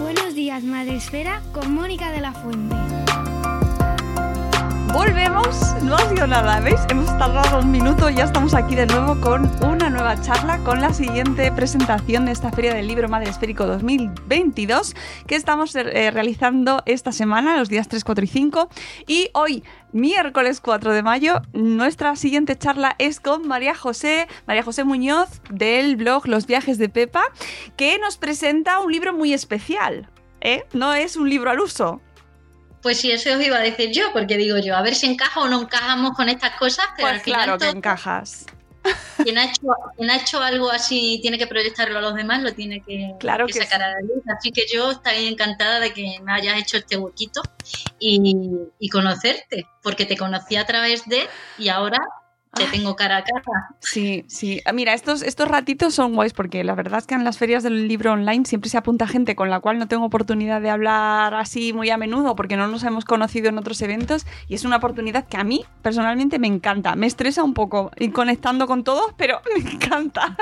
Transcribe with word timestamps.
Buenos 0.00 0.36
días, 0.36 0.62
Madre 0.62 0.94
Esfera, 0.94 1.42
con 1.52 1.74
Mónica 1.74 2.12
de 2.12 2.20
la 2.20 2.32
Fuente. 2.32 2.76
Volvemos, 4.92 5.74
no 5.82 5.96
ha 5.96 6.08
sido 6.08 6.26
nada, 6.26 6.60
¿veis? 6.60 6.80
Hemos 6.88 7.06
tardado 7.18 7.60
un 7.60 7.70
minuto 7.70 8.08
y 8.08 8.16
ya 8.16 8.24
estamos 8.24 8.54
aquí 8.54 8.74
de 8.74 8.86
nuevo 8.86 9.20
con 9.20 9.50
una 9.64 9.90
nueva 9.90 10.20
charla, 10.20 10.58
con 10.64 10.80
la 10.80 10.92
siguiente 10.94 11.52
presentación 11.52 12.24
de 12.24 12.32
esta 12.32 12.50
Feria 12.50 12.74
del 12.74 12.88
Libro 12.88 13.08
Madre 13.08 13.30
Esférico 13.30 13.66
2022 13.66 14.94
que 15.26 15.36
estamos 15.36 15.74
eh, 15.76 16.10
realizando 16.10 16.82
esta 16.86 17.12
semana, 17.12 17.56
los 17.58 17.68
días 17.68 17.88
3, 17.88 18.02
4 18.02 18.24
y 18.24 18.28
5. 18.28 18.68
Y 19.06 19.30
hoy, 19.34 19.62
miércoles 19.92 20.60
4 20.60 20.92
de 20.92 21.02
mayo, 21.02 21.42
nuestra 21.52 22.16
siguiente 22.16 22.56
charla 22.56 22.96
es 22.98 23.20
con 23.20 23.46
María 23.46 23.74
José, 23.74 24.26
María 24.46 24.62
José 24.62 24.84
Muñoz 24.84 25.42
del 25.50 25.96
blog 25.96 26.26
Los 26.26 26.46
Viajes 26.46 26.78
de 26.78 26.88
Pepa, 26.88 27.24
que 27.76 27.98
nos 27.98 28.16
presenta 28.16 28.80
un 28.80 28.90
libro 28.90 29.12
muy 29.12 29.32
especial. 29.32 30.08
¿eh? 30.40 30.64
No 30.72 30.94
es 30.94 31.16
un 31.16 31.28
libro 31.28 31.50
al 31.50 31.60
uso, 31.60 32.00
pues 32.82 32.98
sí, 33.00 33.10
eso 33.10 33.34
os 33.36 33.40
iba 33.44 33.56
a 33.56 33.60
decir 33.60 33.90
yo, 33.92 34.12
porque 34.12 34.36
digo 34.36 34.58
yo, 34.58 34.76
a 34.76 34.82
ver 34.82 34.94
si 34.94 35.06
encaja 35.06 35.40
o 35.40 35.48
no 35.48 35.60
encajamos 35.62 36.12
con 36.16 36.28
estas 36.28 36.56
cosas, 36.56 36.86
pero 36.96 37.08
Pues 37.08 37.14
al 37.14 37.20
final 37.20 37.42
claro 37.44 37.58
que 37.58 37.64
todo- 37.66 37.76
encajas. 37.76 38.46
quien, 39.22 39.36
ha 39.36 39.44
hecho, 39.44 39.60
quien 39.96 40.10
ha 40.10 40.16
hecho 40.16 40.40
algo 40.40 40.70
así 40.70 41.18
tiene 41.20 41.36
que 41.36 41.46
proyectarlo 41.46 41.98
a 41.98 42.00
los 42.02 42.14
demás, 42.14 42.42
lo 42.42 42.52
tiene 42.54 42.80
que, 42.82 43.14
Claro 43.18 43.46
que 43.46 43.52
que 43.54 43.64
sacar 43.64 43.80
sí. 43.80 43.84
a 43.84 43.88
la 43.90 44.00
luz. 44.00 44.22
Así 44.38 44.50
que 44.52 44.62
yo 44.72 44.92
estaría 44.92 45.28
encantada 45.28 45.80
de 45.80 45.92
que 45.92 46.18
me 46.22 46.32
hayas 46.32 46.56
hecho 46.58 46.76
este 46.78 46.96
huequito 46.96 47.42
y, 47.98 48.36
y 48.78 48.88
conocerte, 48.88 49.66
porque 49.82 50.06
te 50.06 50.16
conocí 50.16 50.56
a 50.56 50.64
través 50.64 51.04
de 51.06 51.28
y 51.58 51.68
ahora 51.68 51.98
te 52.58 52.66
tengo 52.66 52.96
cara 52.96 53.18
a 53.18 53.22
cara. 53.24 53.42
Sí, 53.80 54.24
sí. 54.28 54.60
Ah, 54.64 54.72
Mira, 54.72 54.94
estos, 54.94 55.22
estos 55.22 55.48
ratitos 55.48 55.94
son 55.94 56.14
guays 56.14 56.32
porque 56.32 56.64
la 56.64 56.74
verdad 56.74 56.98
es 56.98 57.06
que 57.06 57.14
en 57.14 57.24
las 57.24 57.38
ferias 57.38 57.62
del 57.62 57.88
libro 57.88 58.12
online 58.12 58.44
siempre 58.44 58.68
se 58.70 58.76
apunta 58.78 59.06
gente 59.06 59.34
con 59.36 59.50
la 59.50 59.60
cual 59.60 59.78
no 59.78 59.88
tengo 59.88 60.04
oportunidad 60.04 60.60
de 60.60 60.70
hablar 60.70 61.34
así 61.34 61.72
muy 61.72 61.90
a 61.90 61.96
menudo 61.96 62.34
porque 62.36 62.56
no 62.56 62.66
nos 62.68 62.82
hemos 62.84 63.04
conocido 63.04 63.48
en 63.48 63.58
otros 63.58 63.80
eventos 63.82 64.26
y 64.48 64.54
es 64.54 64.64
una 64.64 64.76
oportunidad 64.76 65.26
que 65.26 65.36
a 65.36 65.44
mí 65.44 65.64
personalmente 65.82 66.38
me 66.38 66.46
encanta. 66.48 66.94
Me 66.96 67.06
estresa 67.06 67.42
un 67.42 67.54
poco 67.54 67.90
ir 67.98 68.12
conectando 68.12 68.66
con 68.66 68.84
todos, 68.84 69.12
pero 69.16 69.40
me 69.64 69.70
encanta. 69.70 70.36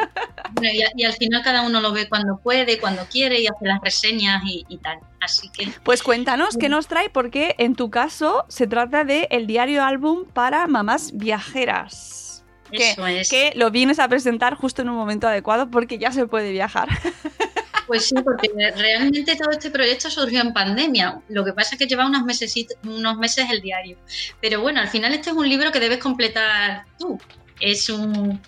Bueno, 0.53 0.71
y, 0.72 0.83
a- 0.83 0.91
y 0.97 1.04
al 1.04 1.12
final 1.15 1.43
cada 1.43 1.62
uno 1.62 1.81
lo 1.81 1.93
ve 1.93 2.09
cuando 2.09 2.38
puede, 2.38 2.78
cuando 2.81 3.06
quiere 3.06 3.41
y 3.41 3.47
hace 3.47 3.66
las 3.66 3.81
reseñas 3.83 4.43
y, 4.44 4.65
y 4.69 4.78
tal. 4.78 4.98
Así 5.27 5.51
que 5.51 5.69
Pues 5.83 6.03
cuéntanos 6.03 6.57
qué 6.57 6.69
nos 6.69 6.87
trae 6.87 7.11
porque 7.11 7.55
en 7.59 7.75
tu 7.75 7.91
caso 7.91 8.45
se 8.49 8.67
trata 8.67 9.05
de 9.05 9.29
el 9.31 9.47
diario 9.47 9.85
álbum 9.85 10.25
para 10.33 10.67
mamás 10.67 11.11
viajeras. 11.15 12.45
Que- 12.71 12.91
eso 12.93 13.07
es. 13.07 13.29
Que 13.29 13.53
lo 13.55 13.71
vienes 13.71 13.99
a 13.99 14.09
presentar 14.09 14.55
justo 14.55 14.83
en 14.83 14.89
un 14.89 14.97
momento 14.97 15.29
adecuado 15.29 15.71
porque 15.71 15.99
ya 15.99 16.11
se 16.13 16.27
puede 16.27 16.51
viajar. 16.53 16.89
Pues 17.87 18.07
sí, 18.09 18.17
porque 18.25 18.51
realmente 18.77 19.37
todo 19.37 19.53
este 19.53 19.71
proyecto 19.71 20.11
surgió 20.11 20.41
en 20.41 20.53
pandemia. 20.53 21.21
Lo 21.29 21.45
que 21.45 21.53
pasa 21.53 21.77
es 21.77 21.79
que 21.79 21.87
lleva 21.87 22.05
unos 22.05 22.25
meses, 22.25 22.53
unos 22.83 23.17
meses 23.17 23.47
el 23.49 23.61
diario. 23.61 23.97
Pero 24.41 24.61
bueno, 24.61 24.81
al 24.81 24.89
final 24.89 25.15
este 25.15 25.31
es 25.31 25.37
un 25.37 25.49
libro 25.49 25.71
que 25.71 25.79
debes 25.79 25.99
completar 25.99 26.85
tú. 26.99 27.17
Es 27.61 27.89
un. 27.89 28.41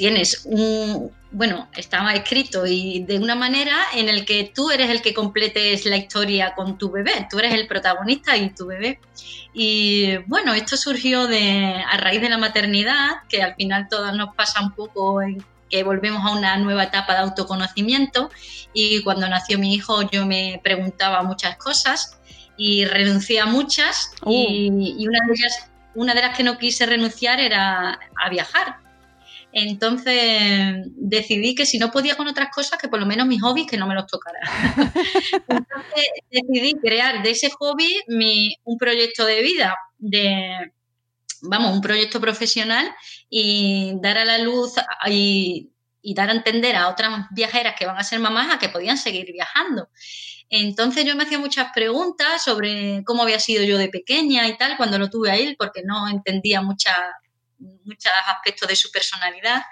Tienes 0.00 0.46
un. 0.46 1.10
Bueno, 1.30 1.68
estaba 1.76 2.14
escrito 2.14 2.66
y 2.66 3.04
de 3.04 3.18
una 3.18 3.34
manera 3.34 3.76
en 3.94 4.08
el 4.08 4.24
que 4.24 4.50
tú 4.54 4.70
eres 4.70 4.88
el 4.88 5.02
que 5.02 5.12
completes 5.12 5.84
la 5.84 5.98
historia 5.98 6.54
con 6.54 6.78
tu 6.78 6.90
bebé. 6.90 7.28
Tú 7.30 7.38
eres 7.38 7.52
el 7.52 7.66
protagonista 7.66 8.34
y 8.34 8.48
tu 8.48 8.64
bebé. 8.64 8.98
Y 9.52 10.16
bueno, 10.26 10.54
esto 10.54 10.78
surgió 10.78 11.26
de, 11.26 11.84
a 11.86 11.98
raíz 11.98 12.22
de 12.22 12.30
la 12.30 12.38
maternidad, 12.38 13.10
que 13.28 13.42
al 13.42 13.54
final 13.56 13.88
todas 13.90 14.14
nos 14.16 14.34
pasa 14.34 14.62
un 14.62 14.72
poco 14.72 15.20
en 15.20 15.44
que 15.68 15.82
volvemos 15.82 16.24
a 16.24 16.34
una 16.34 16.56
nueva 16.56 16.84
etapa 16.84 17.12
de 17.12 17.18
autoconocimiento 17.18 18.30
y 18.72 19.02
cuando 19.02 19.28
nació 19.28 19.58
mi 19.58 19.74
hijo 19.74 20.10
yo 20.10 20.24
me 20.24 20.62
preguntaba 20.64 21.22
muchas 21.24 21.58
cosas 21.58 22.18
y 22.56 22.86
renuncié 22.86 23.40
a 23.40 23.44
muchas 23.44 24.12
y, 24.24 24.70
y 24.96 25.06
una, 25.06 25.18
de 25.26 25.34
ellas, 25.34 25.70
una 25.94 26.14
de 26.14 26.22
las 26.22 26.34
que 26.34 26.42
no 26.42 26.56
quise 26.56 26.86
renunciar 26.86 27.38
era 27.38 28.00
a 28.16 28.30
viajar. 28.30 28.78
Entonces 29.52 30.86
decidí 30.96 31.54
que 31.54 31.66
si 31.66 31.78
no 31.78 31.90
podía 31.90 32.16
con 32.16 32.28
otras 32.28 32.50
cosas, 32.54 32.78
que 32.78 32.88
por 32.88 33.00
lo 33.00 33.06
menos 33.06 33.26
mis 33.26 33.42
hobbies 33.42 33.66
que 33.66 33.76
no 33.76 33.86
me 33.86 33.94
los 33.94 34.06
tocara. 34.06 34.38
Entonces 35.48 36.04
decidí 36.30 36.74
crear 36.74 37.22
de 37.22 37.30
ese 37.30 37.50
hobby 37.50 38.00
mi, 38.08 38.54
un 38.64 38.78
proyecto 38.78 39.24
de 39.24 39.42
vida, 39.42 39.76
de, 39.98 40.72
vamos, 41.42 41.72
un 41.72 41.80
proyecto 41.80 42.20
profesional 42.20 42.94
y 43.28 43.94
dar 44.00 44.18
a 44.18 44.24
la 44.24 44.38
luz 44.38 44.74
y, 45.08 45.70
y 46.02 46.14
dar 46.14 46.28
a 46.28 46.32
entender 46.32 46.76
a 46.76 46.88
otras 46.88 47.26
viajeras 47.30 47.74
que 47.78 47.86
van 47.86 47.98
a 47.98 48.04
ser 48.04 48.20
mamás 48.20 48.54
a 48.54 48.58
que 48.58 48.68
podían 48.68 48.98
seguir 48.98 49.32
viajando. 49.32 49.88
Entonces 50.48 51.04
yo 51.04 51.14
me 51.14 51.22
hacía 51.22 51.38
muchas 51.38 51.70
preguntas 51.72 52.42
sobre 52.42 53.04
cómo 53.04 53.22
había 53.22 53.38
sido 53.38 53.62
yo 53.62 53.78
de 53.78 53.88
pequeña 53.88 54.48
y 54.48 54.56
tal 54.56 54.76
cuando 54.76 54.98
lo 54.98 55.08
tuve 55.08 55.30
a 55.30 55.36
él, 55.36 55.54
porque 55.56 55.82
no 55.84 56.08
entendía 56.08 56.60
muchas 56.60 56.94
muchos 57.60 58.12
aspectos 58.26 58.68
de 58.68 58.76
su 58.76 58.90
personalidad 58.90 59.62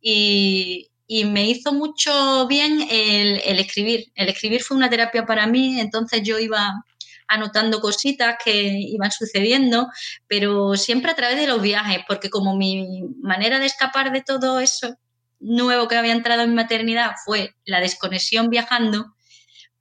y, 0.00 0.90
y 1.06 1.24
me 1.24 1.48
hizo 1.48 1.72
mucho 1.72 2.46
bien 2.46 2.86
el, 2.90 3.40
el, 3.44 3.58
escribir. 3.58 4.12
El 4.14 4.28
escribir 4.28 4.62
fue 4.62 4.76
una 4.76 4.90
terapia 4.90 5.24
para 5.26 5.46
mí, 5.46 5.80
entonces 5.80 6.22
yo 6.22 6.38
iba 6.38 6.84
anotando 7.28 7.80
cositas 7.80 8.36
que 8.44 8.78
iban 8.80 9.10
sucediendo, 9.10 9.88
pero 10.26 10.76
siempre 10.76 11.10
a 11.10 11.16
través 11.16 11.36
de 11.38 11.46
los 11.46 11.60
viajes, 11.60 12.00
porque 12.06 12.30
como 12.30 12.56
mi 12.56 13.02
manera 13.20 13.58
de 13.58 13.66
escapar 13.66 14.12
de 14.12 14.22
todo 14.22 14.60
eso 14.60 14.96
nuevo 15.40 15.88
que 15.88 15.96
había 15.96 16.12
entrado 16.12 16.42
en 16.42 16.54
maternidad 16.54 17.12
fue 17.24 17.54
la 17.64 17.80
desconexión 17.80 18.48
viajando, 18.48 19.14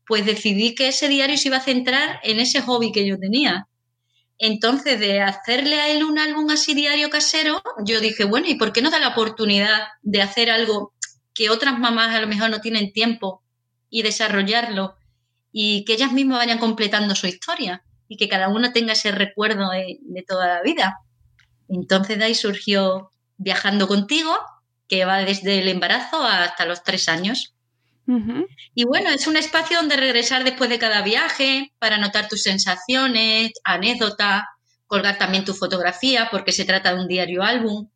pues 0.07 0.25
decidí 0.25 0.75
que 0.75 0.89
ese 0.89 1.07
diario 1.07 1.37
se 1.37 1.47
iba 1.47 1.57
a 1.57 1.61
centrar 1.61 2.19
en 2.23 2.39
ese 2.39 2.61
hobby 2.61 2.91
que 2.91 3.07
yo 3.07 3.17
tenía. 3.17 3.67
Entonces, 4.37 4.99
de 4.99 5.21
hacerle 5.21 5.79
a 5.79 5.89
él 5.89 6.03
un 6.03 6.19
álbum 6.19 6.49
así 6.49 6.73
diario 6.73 7.09
casero, 7.09 7.61
yo 7.85 8.01
dije, 8.01 8.25
bueno, 8.25 8.47
¿y 8.47 8.55
por 8.55 8.73
qué 8.73 8.81
no 8.81 8.89
da 8.89 8.99
la 8.99 9.09
oportunidad 9.09 9.87
de 10.01 10.21
hacer 10.21 10.49
algo 10.49 10.93
que 11.33 11.49
otras 11.49 11.79
mamás 11.79 12.13
a 12.13 12.21
lo 12.21 12.27
mejor 12.27 12.49
no 12.49 12.61
tienen 12.61 12.91
tiempo 12.91 13.41
y 13.89 14.01
desarrollarlo 14.01 14.95
y 15.51 15.85
que 15.85 15.93
ellas 15.93 16.11
mismas 16.11 16.39
vayan 16.39 16.59
completando 16.59 17.15
su 17.15 17.27
historia? 17.27 17.83
y 18.07 18.17
que 18.17 18.29
cada 18.29 18.49
uno 18.49 18.71
tenga 18.71 18.93
ese 18.93 19.11
recuerdo 19.11 19.69
de, 19.71 19.97
de 20.01 20.23
toda 20.23 20.47
la 20.47 20.61
vida. 20.61 20.99
Entonces 21.67 22.17
de 22.17 22.25
ahí 22.25 22.35
surgió 22.35 23.11
Viajando 23.37 23.89
contigo, 23.89 24.33
que 24.87 25.03
va 25.03 25.17
desde 25.17 25.59
el 25.59 25.67
embarazo 25.67 26.23
hasta 26.23 26.65
los 26.65 26.83
tres 26.83 27.09
años. 27.09 27.54
Y 28.75 28.85
bueno, 28.85 29.09
es 29.09 29.25
un 29.27 29.35
espacio 29.35 29.77
donde 29.77 29.95
regresar 29.95 30.43
después 30.43 30.69
de 30.69 30.77
cada 30.77 31.01
viaje 31.01 31.73
para 31.79 31.95
anotar 31.95 32.27
tus 32.27 32.43
sensaciones, 32.43 33.51
anécdotas, 33.63 34.43
colgar 34.85 35.17
también 35.17 35.43
tu 35.43 35.53
fotografía 35.53 36.29
porque 36.31 36.51
se 36.51 36.65
trata 36.65 36.93
de 36.93 37.01
un 37.01 37.07
diario 37.07 37.41
álbum 37.41 37.89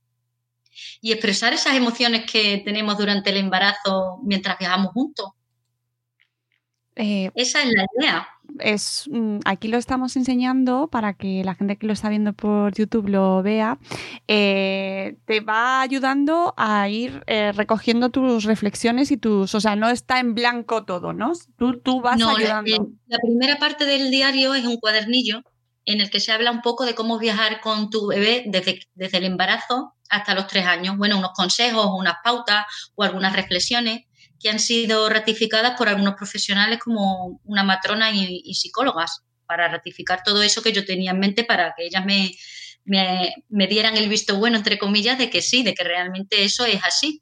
y 1.02 1.12
expresar 1.12 1.54
esas 1.54 1.76
emociones 1.76 2.30
que 2.30 2.62
tenemos 2.66 2.98
durante 2.98 3.30
el 3.30 3.38
embarazo 3.38 4.20
mientras 4.24 4.58
viajamos 4.58 4.94
juntos. 4.94 5.30
Eh, 6.96 7.32
Esa 7.36 7.64
es 7.64 7.72
la 7.72 7.86
idea. 7.98 8.28
Es, 8.60 9.10
mm, 9.12 9.40
aquí 9.46 9.68
lo 9.68 9.78
estamos 9.78 10.16
enseñando 10.16 10.88
para 10.88 11.14
que 11.14 11.44
la 11.44 11.56
gente 11.56 11.78
que 11.78 11.88
lo 11.88 11.94
está 11.94 12.10
viendo 12.10 12.34
por 12.34 12.74
YouTube 12.74 13.08
lo 13.10 13.42
vea. 13.44 13.78
Eh, 14.28 15.18
te 15.26 15.40
va 15.42 15.82
ayudando 15.82 16.54
a 16.58 16.88
ir 16.90 17.24
eh, 17.28 17.52
recogiendo 17.52 18.10
tus 18.10 18.44
reflexiones 18.44 19.12
y 19.12 19.18
tus. 19.18 19.56
O 19.56 19.62
sea, 19.62 19.76
no 19.76 19.90
está 19.90 20.20
en 20.20 20.36
blanco 20.36 20.84
todo, 20.86 21.14
¿no? 21.14 21.34
Tú, 21.58 21.80
tú 21.80 22.02
vas 22.02 22.18
No, 22.18 22.32
la, 22.38 22.60
ayudando. 22.60 22.90
la 23.08 23.18
primera 23.20 23.58
parte 23.58 23.86
del 23.86 24.12
diario 24.12 24.54
es 24.54 24.66
un 24.66 24.78
cuadernillo 24.78 25.42
en 25.86 26.02
el 26.02 26.10
que 26.10 26.20
se 26.20 26.32
habla 26.32 26.52
un 26.52 26.62
poco 26.62 26.86
de 26.86 26.94
cómo 26.94 27.18
viajar 27.18 27.62
con 27.62 27.90
tu 27.90 28.08
bebé 28.08 28.44
desde, 28.46 28.82
desde 28.94 29.18
el 29.18 29.26
embarazo 29.26 29.96
hasta 30.10 30.36
los 30.36 30.48
tres 30.48 30.66
años. 30.66 30.98
Bueno, 30.98 31.18
unos 31.18 31.32
consejos, 31.34 31.88
unas 31.98 32.16
pautas 32.24 32.66
o 32.96 33.04
algunas 33.04 33.36
reflexiones 33.36 34.02
que 34.40 34.50
han 34.50 34.60
sido 34.60 35.10
ratificadas 35.10 35.78
por 35.78 35.90
algunos 35.90 36.16
profesionales 36.16 36.80
como 36.80 37.42
una 37.44 37.64
matrona 37.64 38.12
y, 38.12 38.54
psicólogas 38.54 39.24
para 39.46 39.68
ratificar 39.68 40.22
todo 40.24 40.44
eso 40.44 40.62
que 40.62 40.72
yo 40.72 40.86
tenía 40.86 41.12
en 41.12 41.20
mente 41.20 41.44
para 41.44 41.74
que 41.76 41.86
ellas 41.86 42.06
me, 42.06 42.32
me, 42.86 43.34
me 43.50 43.68
dieran 43.68 43.98
el 43.98 44.10
visto 44.10 44.38
bueno, 44.38 44.58
entre 44.58 44.78
comillas, 44.78 45.18
de 45.18 45.30
que 45.30 45.42
sí, 45.42 45.64
de 45.64 45.74
que 45.74 45.84
realmente 45.84 46.44
eso 46.44 46.66
es 46.66 46.82
así. 46.84 47.22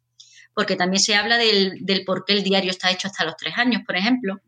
Porque 0.53 0.75
también 0.75 1.01
se 1.01 1.15
habla 1.15 1.37
del, 1.37 1.85
del 1.85 2.03
por 2.03 2.25
qué 2.25 2.33
el 2.33 2.43
diario 2.43 2.71
está 2.71 2.91
hecho 2.91 3.07
hasta 3.07 3.23
los 3.23 3.37
tres 3.37 3.53
años, 3.57 3.83
por 3.85 3.95
ejemplo 3.95 4.41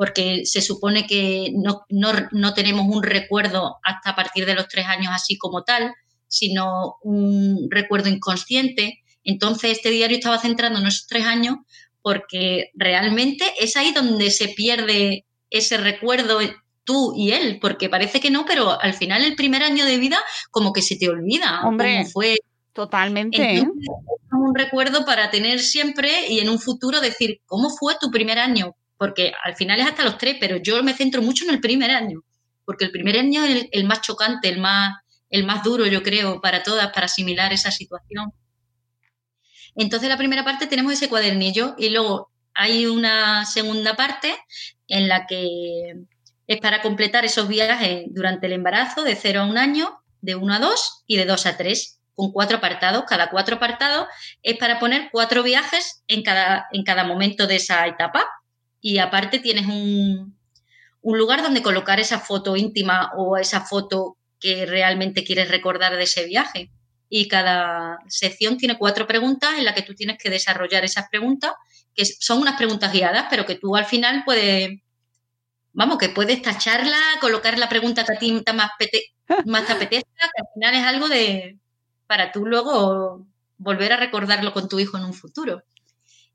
porque 0.00 0.46
se 0.46 0.62
supone 0.62 1.06
que 1.06 1.52
no, 1.54 1.84
no, 1.90 2.10
no, 2.32 2.54
tenemos 2.54 2.86
un 2.86 3.02
recuerdo 3.02 3.80
hasta 3.82 4.12
a 4.12 4.16
partir 4.16 4.46
de 4.46 4.54
los 4.54 4.66
tres 4.66 4.86
años 4.86 5.12
así 5.14 5.36
como 5.36 5.62
tal, 5.62 5.92
sino 6.26 6.96
un 7.02 7.68
recuerdo 7.70 8.08
inconsciente. 8.08 9.02
Entonces, 9.24 9.72
este 9.72 9.90
diario 9.90 10.16
estaba 10.16 10.38
centrando 10.38 10.78
en 10.78 10.86
esos 10.86 11.06
tres 11.06 11.26
años 11.26 11.56
porque 12.02 12.70
realmente 12.74 13.44
es 13.58 13.76
ahí 13.76 13.92
donde 13.92 14.30
se 14.30 14.48
pierde 14.48 15.24
ese 15.50 15.76
recuerdo 15.76 16.40
tú 16.84 17.12
y 17.16 17.32
él, 17.32 17.58
porque 17.60 17.88
parece 17.88 18.20
que 18.20 18.30
no, 18.30 18.44
pero 18.44 18.80
al 18.80 18.94
final 18.94 19.24
el 19.24 19.36
primer 19.36 19.62
año 19.62 19.84
de 19.84 19.98
vida 19.98 20.18
como 20.50 20.72
que 20.72 20.82
se 20.82 20.96
te 20.96 21.08
olvida 21.08 21.62
Hombre, 21.64 21.98
cómo 21.98 22.10
fue. 22.10 22.36
Totalmente. 22.72 23.58
Entonces, 23.58 23.88
es 23.88 24.32
un 24.32 24.54
recuerdo 24.54 25.04
para 25.04 25.30
tener 25.30 25.60
siempre 25.60 26.28
y 26.28 26.38
en 26.38 26.48
un 26.48 26.58
futuro 26.58 27.00
decir, 27.00 27.40
¿cómo 27.46 27.68
fue 27.70 27.96
tu 28.00 28.10
primer 28.10 28.38
año? 28.38 28.76
Porque 28.96 29.32
al 29.44 29.56
final 29.56 29.80
es 29.80 29.86
hasta 29.86 30.04
los 30.04 30.18
tres, 30.18 30.36
pero 30.40 30.56
yo 30.56 30.82
me 30.82 30.94
centro 30.94 31.20
mucho 31.22 31.44
en 31.44 31.50
el 31.50 31.60
primer 31.60 31.90
año, 31.90 32.22
porque 32.64 32.84
el 32.84 32.90
primer 32.90 33.18
año 33.18 33.44
es 33.44 33.50
el, 33.50 33.68
el 33.72 33.84
más 33.84 34.00
chocante, 34.02 34.48
el 34.48 34.60
más, 34.60 34.94
el 35.30 35.44
más 35.44 35.62
duro, 35.62 35.86
yo 35.86 36.02
creo, 36.02 36.40
para 36.40 36.62
todas, 36.62 36.92
para 36.92 37.06
asimilar 37.06 37.52
esa 37.52 37.70
situación. 37.70 38.32
Entonces, 39.74 40.08
la 40.08 40.16
primera 40.16 40.44
parte 40.44 40.66
tenemos 40.66 40.92
ese 40.92 41.08
cuadernillo 41.08 41.74
y 41.78 41.90
luego 41.90 42.30
hay 42.54 42.86
una 42.86 43.46
segunda 43.46 43.94
parte 43.96 44.36
en 44.88 45.08
la 45.08 45.26
que 45.26 45.94
es 46.46 46.60
para 46.60 46.82
completar 46.82 47.24
esos 47.24 47.48
viajes 47.48 48.06
durante 48.10 48.46
el 48.46 48.54
embarazo 48.54 49.04
de 49.04 49.14
0 49.14 49.42
a 49.42 49.46
1 49.46 49.60
año, 49.60 50.02
de 50.20 50.34
1 50.34 50.54
a 50.54 50.58
2 50.58 51.04
y 51.06 51.16
de 51.16 51.24
2 51.24 51.46
a 51.46 51.56
3, 51.56 52.00
con 52.14 52.32
cuatro 52.32 52.58
apartados. 52.58 53.04
Cada 53.06 53.30
cuatro 53.30 53.56
apartados 53.56 54.08
es 54.42 54.58
para 54.58 54.78
poner 54.78 55.10
cuatro 55.12 55.42
viajes 55.42 56.02
en 56.08 56.22
cada, 56.22 56.66
en 56.72 56.82
cada 56.82 57.04
momento 57.04 57.46
de 57.46 57.56
esa 57.56 57.86
etapa. 57.86 58.26
Y 58.80 58.98
aparte 58.98 59.38
tienes 59.38 59.66
un, 59.66 60.36
un 61.02 61.18
lugar 61.18 61.42
donde 61.42 61.62
colocar 61.62 62.00
esa 62.00 62.18
foto 62.18 62.56
íntima 62.56 63.12
o 63.16 63.36
esa 63.36 63.60
foto 63.60 64.16
que 64.40 64.66
realmente 64.66 65.22
quieres 65.22 65.50
recordar 65.50 65.96
de 65.96 66.02
ese 66.02 66.24
viaje 66.24 66.70
y 67.12 67.26
cada 67.26 67.98
sección 68.06 68.56
tiene 68.56 68.78
cuatro 68.78 69.06
preguntas 69.06 69.58
en 69.58 69.64
las 69.64 69.74
que 69.74 69.82
tú 69.82 69.94
tienes 69.94 70.16
que 70.16 70.30
desarrollar 70.30 70.84
esas 70.84 71.08
preguntas, 71.10 71.52
que 71.92 72.04
son 72.06 72.40
unas 72.40 72.56
preguntas 72.56 72.92
guiadas, 72.92 73.26
pero 73.28 73.44
que 73.44 73.56
tú 73.56 73.74
al 73.74 73.84
final 73.84 74.22
puedes, 74.24 74.80
vamos, 75.72 75.98
que 75.98 76.10
puedes 76.10 76.40
tacharla, 76.40 76.96
colocar 77.20 77.58
la 77.58 77.68
pregunta 77.68 78.04
que 78.04 78.12
a 78.12 78.18
ti 78.18 78.40
más, 78.54 78.70
pete, 78.78 79.02
más 79.46 79.66
te 79.66 79.72
apetezca, 79.72 80.08
que 80.16 80.40
al 80.40 80.48
final 80.54 80.74
es 80.74 80.84
algo 80.84 81.08
de 81.08 81.58
para 82.06 82.30
tú 82.30 82.46
luego 82.46 83.26
volver 83.58 83.92
a 83.92 83.96
recordarlo 83.96 84.52
con 84.52 84.68
tu 84.68 84.78
hijo 84.78 84.96
en 84.96 85.04
un 85.04 85.14
futuro. 85.14 85.64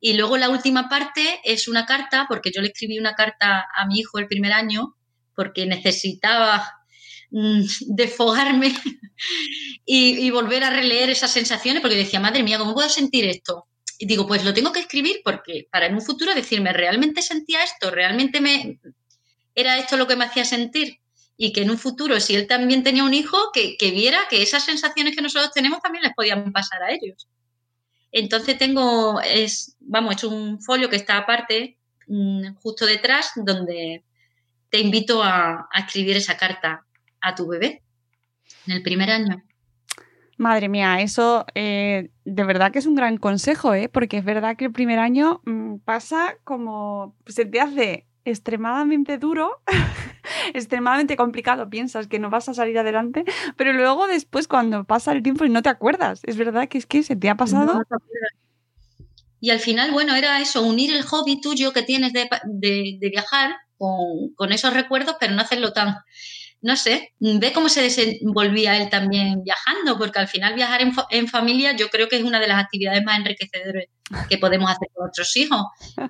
Y 0.02 0.14
luego 0.14 0.38
la 0.38 0.50
última 0.50 0.90
parte 0.90 1.40
es 1.46 1.70
una 1.70 1.86
carta, 1.86 2.26
porque 2.28 2.52
yo 2.54 2.62
le 2.62 2.68
escribí 2.68 3.00
una 3.00 3.14
carta 3.14 3.66
a 3.76 3.86
mi 3.88 4.00
hijo 4.00 4.20
el 4.20 4.28
primer 4.28 4.52
año, 4.52 4.96
porque 5.36 5.66
necesitaba 5.66 6.85
desfogarme 7.88 8.74
y, 9.86 10.30
volver 10.32 10.64
a 10.64 10.70
releer 10.70 11.10
esas 11.10 11.32
sensaciones 11.32 11.82
porque 11.82 11.98
decía, 11.98 12.20
madre 12.20 12.44
mía, 12.44 12.58
¿cómo 12.58 12.74
puedo 12.74 12.88
sentir 12.88 13.26
esto? 13.26 13.66
Y 13.98 14.06
digo, 14.06 14.26
pues 14.26 14.46
lo 14.46 14.54
tengo 14.54 14.72
que 14.72 14.80
escribir 14.80 15.22
porque 15.24 15.68
para 15.70 15.88
en 15.88 15.96
un 15.96 16.02
futuro 16.02 16.34
decirme, 16.34 16.72
¿realmente 16.72 17.22
sentía 17.22 17.64
esto? 17.64 17.92
¿Realmente 17.92 18.40
me 18.40 18.80
era 19.54 19.78
esto 19.78 19.98
lo 19.98 20.08
que 20.08 20.16
me 20.16 20.26
hacía 20.26 20.46
sentir? 20.46 21.00
Y 21.38 21.52
que 21.52 21.64
en 21.64 21.72
un 21.72 21.78
futuro, 21.78 22.20
si 22.22 22.36
él 22.36 22.48
también 22.48 22.84
tenía 22.84 23.04
un 23.04 23.14
hijo, 23.14 23.38
que, 23.54 23.76
que 23.78 23.92
viera 23.92 24.20
que 24.30 24.42
esas 24.42 24.64
sensaciones 24.64 25.16
que 25.16 25.22
nosotros 25.22 25.52
tenemos 25.54 25.82
también 25.82 26.04
les 26.04 26.14
podían 26.14 26.54
pasar 26.54 26.84
a 26.84 26.92
ellos. 26.92 27.28
Entonces 28.14 28.58
tengo, 28.58 29.20
es, 29.22 29.76
vamos, 29.82 30.16
es 30.16 30.24
un 30.24 30.62
folio 30.62 30.90
que 30.90 30.96
está 30.96 31.18
aparte, 31.18 31.78
justo 32.62 32.86
detrás, 32.86 33.32
donde 33.36 34.06
te 34.70 34.80
invito 34.80 35.22
a 35.22 35.68
escribir 35.74 36.16
esa 36.16 36.38
carta 36.38 36.86
a 37.26 37.36
tu 37.36 37.48
bebé 37.48 37.82
en 38.68 38.74
el 38.74 38.84
primer 38.84 39.10
año. 39.10 39.44
Madre 40.38 40.68
mía, 40.70 41.02
eso 41.02 41.46
eh, 41.56 42.10
de 42.26 42.44
verdad 42.44 42.72
que 42.72 42.80
es 42.80 42.86
un 42.86 42.96
gran 42.96 43.18
consejo, 43.18 43.74
¿eh? 43.74 43.90
porque 43.90 44.18
es 44.18 44.26
verdad 44.26 44.58
que 44.58 44.66
el 44.66 44.72
primer 44.72 45.00
año 45.00 45.42
mmm, 45.46 45.78
pasa 45.78 46.36
como 46.44 47.16
se 47.26 47.46
te 47.46 47.62
hace 47.62 48.06
extremadamente 48.26 49.18
duro, 49.18 49.62
extremadamente 50.54 51.16
complicado, 51.16 51.70
piensas 51.70 52.08
que 52.08 52.20
no 52.20 52.30
vas 52.30 52.50
a 52.50 52.54
salir 52.54 52.78
adelante, 52.78 53.24
pero 53.56 53.72
luego 53.72 54.08
después 54.08 54.48
cuando 54.48 54.84
pasa 54.84 55.14
el 55.14 55.24
tiempo 55.24 55.46
y 55.46 55.50
no 55.50 55.62
te 55.62 55.70
acuerdas, 55.70 56.22
es 56.24 56.36
verdad 56.36 56.68
que 56.68 56.80
es 56.80 56.86
que 56.86 57.04
se 57.04 57.16
te 57.16 57.30
ha 57.30 57.36
pasado. 57.36 57.84
Y 59.40 59.52
al 59.52 59.60
final, 59.60 59.92
bueno, 59.92 60.16
era 60.16 60.42
eso, 60.42 60.64
unir 60.64 60.94
el 60.94 61.04
hobby 61.04 61.40
tuyo 61.40 61.72
que 61.72 61.84
tienes 61.84 62.12
de, 62.14 62.28
de, 62.46 62.98
de 63.00 63.10
viajar 63.10 63.56
con, 63.78 64.34
con 64.36 64.52
esos 64.52 64.74
recuerdos, 64.74 65.16
pero 65.20 65.34
no 65.34 65.42
hacerlo 65.42 65.72
tan 65.72 65.96
no 66.66 66.76
sé, 66.76 67.14
ve 67.20 67.54
cómo 67.54 67.70
se 67.70 67.84
desenvolvía 67.84 68.76
él 68.76 68.90
también 68.90 69.44
viajando, 69.44 70.00
porque 70.00 70.18
al 70.18 70.28
final 70.28 70.56
viajar 70.56 70.82
en, 71.12 71.28
familia 71.28 71.76
yo 71.76 71.90
creo 71.90 72.10
que 72.10 72.16
es 72.16 72.24
una 72.24 72.40
de 72.40 72.48
las 72.48 72.58
actividades 72.58 73.04
más 73.04 73.20
enriquecedoras 73.20 73.86
que 74.28 74.40
podemos 74.40 74.72
hacer 74.72 74.88
con 74.92 75.04
nuestros 75.04 75.38
hijos, 75.38 75.62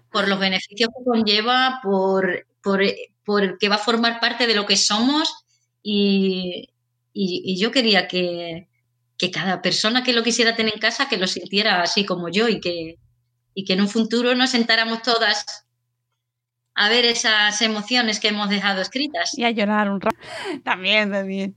por 0.09 0.29
los 0.29 0.39
beneficios 0.39 0.89
que 0.97 1.03
conlleva, 1.03 1.81
por, 1.83 2.47
por, 2.63 2.81
por 3.25 3.57
que 3.57 3.67
va 3.67 3.75
a 3.75 3.79
formar 3.79 4.21
parte 4.21 4.47
de 4.47 4.55
lo 4.55 4.65
que 4.65 4.77
somos 4.77 5.43
y, 5.83 6.69
y, 7.11 7.41
y 7.43 7.59
yo 7.59 7.69
quería 7.71 8.07
que, 8.07 8.69
que, 9.17 9.31
cada 9.31 9.61
persona 9.61 10.03
que 10.03 10.13
lo 10.13 10.23
quisiera 10.23 10.55
tener 10.55 10.75
en 10.75 10.79
casa, 10.79 11.09
que 11.09 11.17
lo 11.17 11.27
sintiera 11.27 11.81
así 11.81 12.05
como 12.05 12.29
yo 12.29 12.47
y 12.47 12.61
que, 12.61 12.95
y 13.53 13.65
que 13.65 13.73
en 13.73 13.81
un 13.81 13.89
futuro 13.89 14.33
nos 14.35 14.51
sentáramos 14.51 15.01
todas 15.01 15.64
a 16.75 16.89
ver 16.89 17.05
esas 17.05 17.61
emociones 17.61 18.19
que 18.19 18.27
hemos 18.27 18.49
dejado 18.49 18.81
escritas. 18.81 19.31
Y 19.37 19.45
a 19.45 19.51
llorar 19.51 19.89
un 19.89 20.01
rato. 20.01 20.17
También, 20.63 21.09
también. 21.11 21.55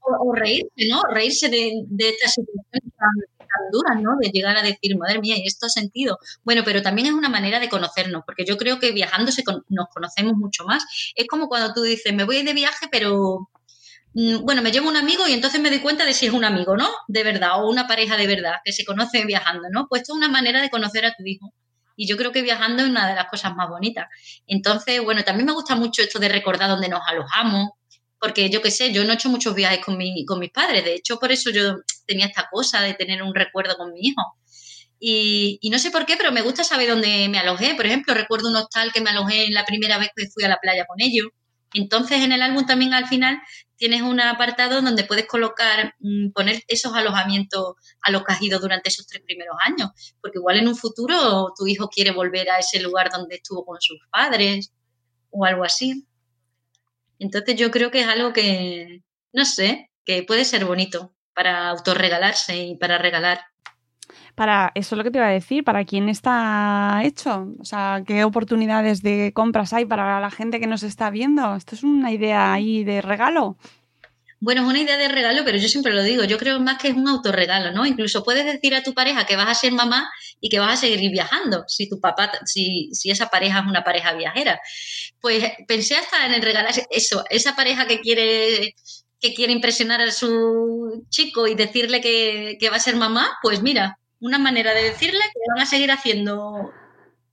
O, 0.00 0.30
o 0.30 0.34
reírse, 0.34 0.88
¿no? 0.88 1.02
Reírse 1.10 1.48
de, 1.48 1.72
de 1.86 2.10
estas 2.10 2.34
situaciones 2.34 2.92
tan, 2.96 3.08
tan, 3.38 3.70
duras, 3.72 4.02
¿no? 4.02 4.16
De 4.20 4.28
llegar 4.28 4.56
a 4.56 4.62
decir, 4.62 4.96
madre 4.98 5.18
mía, 5.18 5.36
¿y 5.38 5.46
esto 5.48 5.68
sentido? 5.68 6.18
Bueno, 6.44 6.62
pero 6.64 6.82
también 6.82 7.08
es 7.08 7.14
una 7.14 7.28
manera 7.28 7.58
de 7.58 7.68
conocernos, 7.68 8.22
porque 8.24 8.44
yo 8.44 8.56
creo 8.56 8.78
que 8.78 8.92
viajando 8.92 9.32
se 9.32 9.42
con, 9.42 9.64
nos 9.68 9.88
conocemos 9.88 10.34
mucho 10.34 10.64
más. 10.64 10.84
Es 11.16 11.26
como 11.26 11.48
cuando 11.48 11.72
tú 11.72 11.82
dices, 11.82 12.12
me 12.14 12.24
voy 12.24 12.42
de 12.42 12.52
viaje, 12.52 12.86
pero 12.92 13.48
mm, 14.12 14.44
bueno, 14.44 14.62
me 14.62 14.70
llevo 14.70 14.88
un 14.88 14.96
amigo 14.96 15.26
y 15.26 15.32
entonces 15.32 15.60
me 15.60 15.70
doy 15.70 15.80
cuenta 15.80 16.04
de 16.04 16.12
si 16.12 16.26
es 16.26 16.32
un 16.32 16.44
amigo, 16.44 16.76
¿no? 16.76 16.88
De 17.08 17.24
verdad, 17.24 17.64
o 17.64 17.68
una 17.70 17.88
pareja 17.88 18.16
de 18.16 18.26
verdad, 18.26 18.56
que 18.64 18.72
se 18.72 18.84
conoce 18.84 19.24
viajando, 19.24 19.68
¿no? 19.72 19.86
Pues 19.88 20.02
esto 20.02 20.12
es 20.12 20.18
una 20.18 20.28
manera 20.28 20.60
de 20.60 20.70
conocer 20.70 21.06
a 21.06 21.14
tu 21.16 21.24
hijo. 21.24 21.52
Y 21.96 22.06
yo 22.06 22.16
creo 22.16 22.32
que 22.32 22.42
viajando 22.42 22.82
es 22.82 22.88
una 22.88 23.08
de 23.08 23.14
las 23.14 23.26
cosas 23.26 23.54
más 23.54 23.68
bonitas. 23.68 24.08
Entonces, 24.46 25.02
bueno, 25.02 25.22
también 25.24 25.46
me 25.46 25.52
gusta 25.52 25.76
mucho 25.76 26.02
esto 26.02 26.18
de 26.18 26.28
recordar 26.28 26.68
dónde 26.68 26.88
nos 26.88 27.00
alojamos, 27.06 27.70
porque 28.18 28.50
yo 28.50 28.62
qué 28.62 28.70
sé, 28.70 28.92
yo 28.92 29.04
no 29.04 29.12
he 29.12 29.14
hecho 29.14 29.28
muchos 29.28 29.54
viajes 29.54 29.84
con, 29.84 29.96
mi, 29.96 30.24
con 30.24 30.38
mis 30.38 30.50
padres, 30.50 30.84
de 30.84 30.94
hecho 30.94 31.18
por 31.18 31.30
eso 31.30 31.50
yo 31.50 31.76
tenía 32.06 32.26
esta 32.26 32.48
cosa 32.50 32.80
de 32.80 32.94
tener 32.94 33.22
un 33.22 33.34
recuerdo 33.34 33.76
con 33.76 33.92
mi 33.92 34.00
hijo. 34.00 34.22
Y, 35.06 35.68
no 35.70 35.78
sé 35.78 35.90
por 35.90 36.06
qué, 36.06 36.16
pero 36.16 36.32
me 36.32 36.40
gusta 36.40 36.64
saber 36.64 36.88
dónde 36.88 37.28
me 37.28 37.38
alojé. 37.38 37.74
Por 37.74 37.84
ejemplo, 37.84 38.14
recuerdo 38.14 38.48
un 38.48 38.56
hostal 38.56 38.90
que 38.90 39.02
me 39.02 39.10
alojé 39.10 39.50
la 39.50 39.66
primera 39.66 39.98
vez 39.98 40.08
que 40.16 40.26
fui 40.32 40.44
a 40.44 40.48
la 40.48 40.56
playa 40.56 40.86
con 40.86 40.96
ellos. 40.98 41.26
Entonces, 41.74 42.22
en 42.22 42.32
el 42.32 42.40
álbum 42.40 42.64
también 42.66 42.94
al 42.94 43.08
final 43.08 43.40
tienes 43.76 44.02
un 44.02 44.20
apartado 44.20 44.80
donde 44.80 45.04
puedes 45.04 45.26
colocar, 45.26 45.94
mm, 45.98 46.30
poner 46.30 46.62
esos 46.68 46.94
alojamientos 46.94 47.74
a 48.00 48.10
los 48.10 48.22
ido 48.40 48.60
durante 48.60 48.88
esos 48.88 49.06
tres 49.06 49.22
primeros 49.24 49.56
años, 49.64 49.90
porque 50.20 50.38
igual 50.38 50.58
en 50.58 50.68
un 50.68 50.76
futuro 50.76 51.52
tu 51.56 51.66
hijo 51.66 51.88
quiere 51.88 52.12
volver 52.12 52.48
a 52.50 52.58
ese 52.58 52.80
lugar 52.80 53.10
donde 53.10 53.36
estuvo 53.36 53.64
con 53.64 53.80
sus 53.80 53.98
padres 54.10 54.72
o 55.30 55.44
algo 55.44 55.64
así. 55.64 56.06
Entonces 57.18 57.56
yo 57.56 57.70
creo 57.70 57.90
que 57.90 58.00
es 58.00 58.08
algo 58.08 58.32
que, 58.32 59.02
no 59.32 59.44
sé, 59.44 59.90
que 60.04 60.22
puede 60.22 60.44
ser 60.44 60.64
bonito 60.64 61.14
para 61.34 61.70
autorregalarse 61.70 62.56
y 62.56 62.76
para 62.76 62.98
regalar. 62.98 63.40
Para 64.34 64.72
eso 64.74 64.94
es 64.94 64.98
lo 64.98 65.04
que 65.04 65.10
te 65.10 65.18
iba 65.18 65.28
a 65.28 65.30
decir, 65.30 65.62
¿para 65.62 65.84
quién 65.84 66.08
está 66.08 67.02
hecho? 67.04 67.52
O 67.60 67.64
sea, 67.64 68.02
¿qué 68.04 68.24
oportunidades 68.24 69.02
de 69.02 69.32
compras 69.32 69.72
hay 69.72 69.84
para 69.84 70.20
la 70.20 70.30
gente 70.30 70.58
que 70.58 70.66
nos 70.66 70.82
está 70.82 71.10
viendo? 71.10 71.54
Esto 71.54 71.76
es 71.76 71.84
una 71.84 72.10
idea 72.10 72.52
ahí 72.52 72.82
de 72.82 73.00
regalo. 73.00 73.56
Bueno, 74.44 74.62
es 74.62 74.68
una 74.68 74.80
idea 74.80 74.98
de 74.98 75.08
regalo, 75.08 75.42
pero 75.42 75.56
yo 75.56 75.68
siempre 75.68 75.94
lo 75.94 76.02
digo, 76.02 76.24
yo 76.24 76.36
creo 76.36 76.60
más 76.60 76.78
que 76.78 76.88
es 76.88 76.94
un 76.94 77.08
autorregalo, 77.08 77.72
¿no? 77.72 77.86
Incluso 77.86 78.22
puedes 78.24 78.44
decir 78.44 78.74
a 78.74 78.82
tu 78.82 78.92
pareja 78.92 79.24
que 79.24 79.36
vas 79.36 79.48
a 79.48 79.54
ser 79.54 79.72
mamá 79.72 80.10
y 80.38 80.50
que 80.50 80.58
vas 80.58 80.72
a 80.74 80.76
seguir 80.76 81.10
viajando, 81.10 81.64
si 81.66 81.88
tu 81.88 81.98
papá, 81.98 82.30
si, 82.44 82.90
si 82.92 83.10
esa 83.10 83.30
pareja 83.30 83.60
es 83.60 83.66
una 83.66 83.84
pareja 83.84 84.12
viajera. 84.12 84.60
Pues 85.18 85.44
pensé 85.66 85.96
hasta 85.96 86.26
en 86.26 86.34
el 86.34 86.42
regalar 86.42 86.74
eso, 86.90 87.24
esa 87.30 87.56
pareja 87.56 87.86
que 87.86 88.00
quiere 88.00 88.74
que 89.18 89.32
quiere 89.32 89.54
impresionar 89.54 90.02
a 90.02 90.12
su 90.12 91.06
chico 91.08 91.46
y 91.46 91.54
decirle 91.54 92.02
que, 92.02 92.58
que 92.60 92.68
va 92.68 92.76
a 92.76 92.80
ser 92.80 92.96
mamá, 92.96 93.38
pues 93.40 93.62
mira, 93.62 93.98
una 94.24 94.38
manera 94.38 94.72
de 94.72 94.84
decirle 94.84 95.20
que 95.20 95.40
van 95.54 95.62
a 95.62 95.66
seguir 95.66 95.90
haciendo 95.90 96.72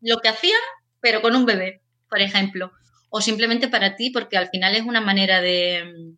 lo 0.01 0.17
que 0.17 0.27
hacían, 0.27 0.59
pero 0.99 1.21
con 1.21 1.35
un 1.37 1.45
bebé, 1.45 1.81
por 2.09 2.19
ejemplo. 2.19 2.73
O 3.09 3.21
simplemente 3.21 3.69
para 3.69 3.95
ti, 3.95 4.09
porque 4.09 4.37
al 4.37 4.49
final 4.49 4.75
es 4.75 4.83
una 4.83 4.99
manera 4.99 5.39
de, 5.39 6.15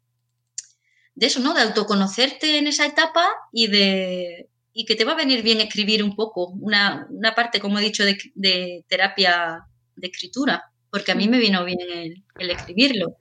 de 1.13 1.25
eso, 1.27 1.39
¿no? 1.41 1.53
De 1.53 1.61
autoconocerte 1.61 2.57
en 2.57 2.65
esa 2.65 2.87
etapa 2.87 3.27
y 3.51 3.67
de 3.67 4.49
y 4.75 4.85
que 4.85 4.95
te 4.95 5.05
va 5.05 5.11
a 5.11 5.15
venir 5.15 5.43
bien 5.43 5.61
escribir 5.61 6.03
un 6.03 6.15
poco, 6.15 6.47
una, 6.47 7.05
una 7.11 7.35
parte, 7.35 7.59
como 7.59 7.77
he 7.77 7.83
dicho, 7.83 8.03
de, 8.03 8.17
de, 8.33 8.83
terapia 8.87 9.67
de 9.95 10.07
escritura, 10.07 10.71
porque 10.89 11.11
a 11.11 11.15
mí 11.15 11.27
me 11.27 11.37
vino 11.37 11.63
bien 11.63 11.77
el, 11.81 12.23
el 12.39 12.49
escribirlo. 12.49 13.17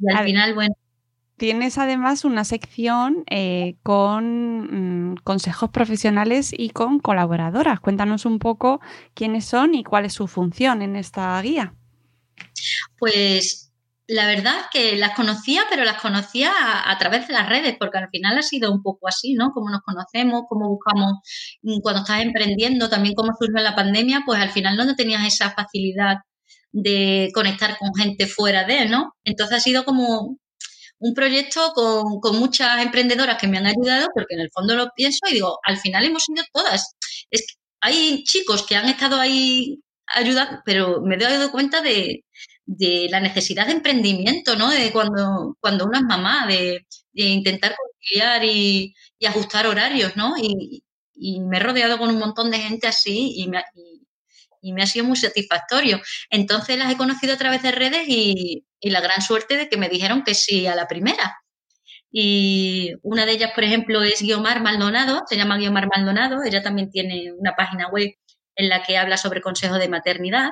Y 0.00 0.12
al 0.12 0.24
final, 0.24 0.54
bueno, 0.54 0.74
tienes 1.42 1.76
además 1.76 2.24
una 2.24 2.44
sección 2.44 3.24
eh, 3.28 3.74
con 3.82 5.10
mm, 5.10 5.16
consejos 5.24 5.70
profesionales 5.70 6.52
y 6.56 6.70
con 6.70 7.00
colaboradoras. 7.00 7.80
Cuéntanos 7.80 8.26
un 8.26 8.38
poco 8.38 8.80
quiénes 9.12 9.46
son 9.46 9.74
y 9.74 9.82
cuál 9.82 10.04
es 10.04 10.12
su 10.12 10.28
función 10.28 10.82
en 10.82 10.94
esta 10.94 11.42
guía. 11.42 11.74
Pues 12.96 13.72
la 14.06 14.28
verdad 14.28 14.54
que 14.72 14.94
las 14.94 15.16
conocía, 15.16 15.64
pero 15.68 15.82
las 15.82 16.00
conocía 16.00 16.52
a, 16.88 16.96
través 16.98 17.26
de 17.26 17.34
las 17.34 17.48
redes, 17.48 17.74
porque 17.76 17.98
al 17.98 18.08
final 18.08 18.38
ha 18.38 18.42
sido 18.42 18.70
un 18.70 18.80
poco 18.80 19.08
así, 19.08 19.34
¿no? 19.34 19.50
Cómo 19.50 19.68
nos 19.68 19.80
conocemos, 19.80 20.42
cómo 20.48 20.68
buscamos 20.68 21.14
mm, 21.62 21.80
cuando 21.80 22.02
estás 22.02 22.22
emprendiendo, 22.22 22.88
también 22.88 23.16
cómo 23.16 23.32
surgió 23.36 23.60
la 23.64 23.74
pandemia, 23.74 24.22
pues 24.24 24.40
al 24.40 24.52
final 24.52 24.76
no 24.76 24.94
tenías 24.94 25.26
esa 25.26 25.50
facilidad 25.50 26.18
de 26.70 27.30
conectar 27.34 27.76
con 27.78 27.92
gente 27.96 28.28
fuera 28.28 28.62
de, 28.62 28.86
¿no? 28.86 29.16
Entonces 29.24 29.56
ha 29.56 29.60
sido 29.60 29.84
como 29.84 30.38
un 31.02 31.14
proyecto 31.14 31.72
con, 31.74 32.20
con, 32.20 32.38
muchas 32.38 32.80
emprendedoras 32.82 33.38
que 33.38 33.48
me 33.48 33.58
han 33.58 33.66
ayudado, 33.66 34.08
porque 34.14 34.34
en 34.34 34.40
el 34.40 34.50
fondo 34.52 34.76
lo 34.76 34.90
pienso 34.94 35.20
y 35.28 35.34
digo, 35.34 35.58
al 35.64 35.78
final 35.78 36.04
hemos 36.04 36.24
sido 36.24 36.44
todas. 36.52 36.94
Es 37.30 37.42
que 37.42 37.54
hay 37.80 38.22
chicos 38.24 38.64
que 38.66 38.76
han 38.76 38.88
estado 38.88 39.16
ahí 39.20 39.80
ayudando, 40.06 40.60
pero 40.64 41.02
me 41.02 41.16
he 41.16 41.18
dado 41.18 41.50
cuenta 41.50 41.82
de, 41.82 42.24
de 42.66 43.08
la 43.10 43.20
necesidad 43.20 43.66
de 43.66 43.72
emprendimiento, 43.72 44.56
¿no? 44.56 44.70
De 44.70 44.92
cuando, 44.92 45.56
cuando 45.60 45.86
una 45.86 45.98
es 45.98 46.04
mamá, 46.04 46.46
de, 46.46 46.86
de 47.12 47.24
intentar 47.24 47.74
conciliar 47.76 48.44
y, 48.44 48.94
y, 49.18 49.26
ajustar 49.26 49.66
horarios, 49.66 50.16
¿no? 50.16 50.34
Y, 50.38 50.84
y, 51.14 51.40
me 51.40 51.56
he 51.58 51.60
rodeado 51.60 51.98
con 51.98 52.10
un 52.10 52.18
montón 52.18 52.50
de 52.50 52.58
gente 52.58 52.86
así 52.86 53.34
y 53.36 53.48
me, 53.48 53.62
y 53.74 54.01
me 54.70 54.82
ha 54.82 54.86
sido 54.86 55.04
muy 55.04 55.16
satisfactorio. 55.16 56.00
Entonces 56.30 56.78
las 56.78 56.92
he 56.92 56.96
conocido 56.96 57.34
a 57.34 57.38
través 57.38 57.62
de 57.62 57.72
redes 57.72 58.04
y, 58.06 58.64
y 58.78 58.90
la 58.90 59.00
gran 59.00 59.20
suerte 59.20 59.56
de 59.56 59.68
que 59.68 59.76
me 59.76 59.88
dijeron 59.88 60.22
que 60.22 60.34
sí 60.34 60.68
a 60.68 60.76
la 60.76 60.86
primera. 60.86 61.42
Y 62.12 62.92
una 63.02 63.24
de 63.24 63.32
ellas, 63.32 63.52
por 63.54 63.64
ejemplo, 63.64 64.02
es 64.02 64.20
Guiomar 64.20 64.62
Maldonado, 64.62 65.22
se 65.26 65.36
llama 65.36 65.56
Guiomar 65.56 65.88
Maldonado, 65.88 66.44
ella 66.44 66.62
también 66.62 66.90
tiene 66.90 67.32
una 67.32 67.54
página 67.56 67.88
web 67.88 68.10
en 68.54 68.68
la 68.68 68.82
que 68.82 68.98
habla 68.98 69.16
sobre 69.16 69.40
consejos 69.40 69.78
de 69.78 69.88
maternidad. 69.88 70.50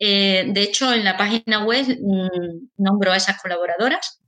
Eh, 0.00 0.44
de 0.48 0.62
hecho, 0.62 0.92
en 0.92 1.04
la 1.04 1.16
página 1.16 1.64
web 1.64 1.86
mmm, 1.86 2.68
nombro 2.76 3.12
a 3.12 3.16
esas 3.16 3.40
colaboradoras. 3.40 4.20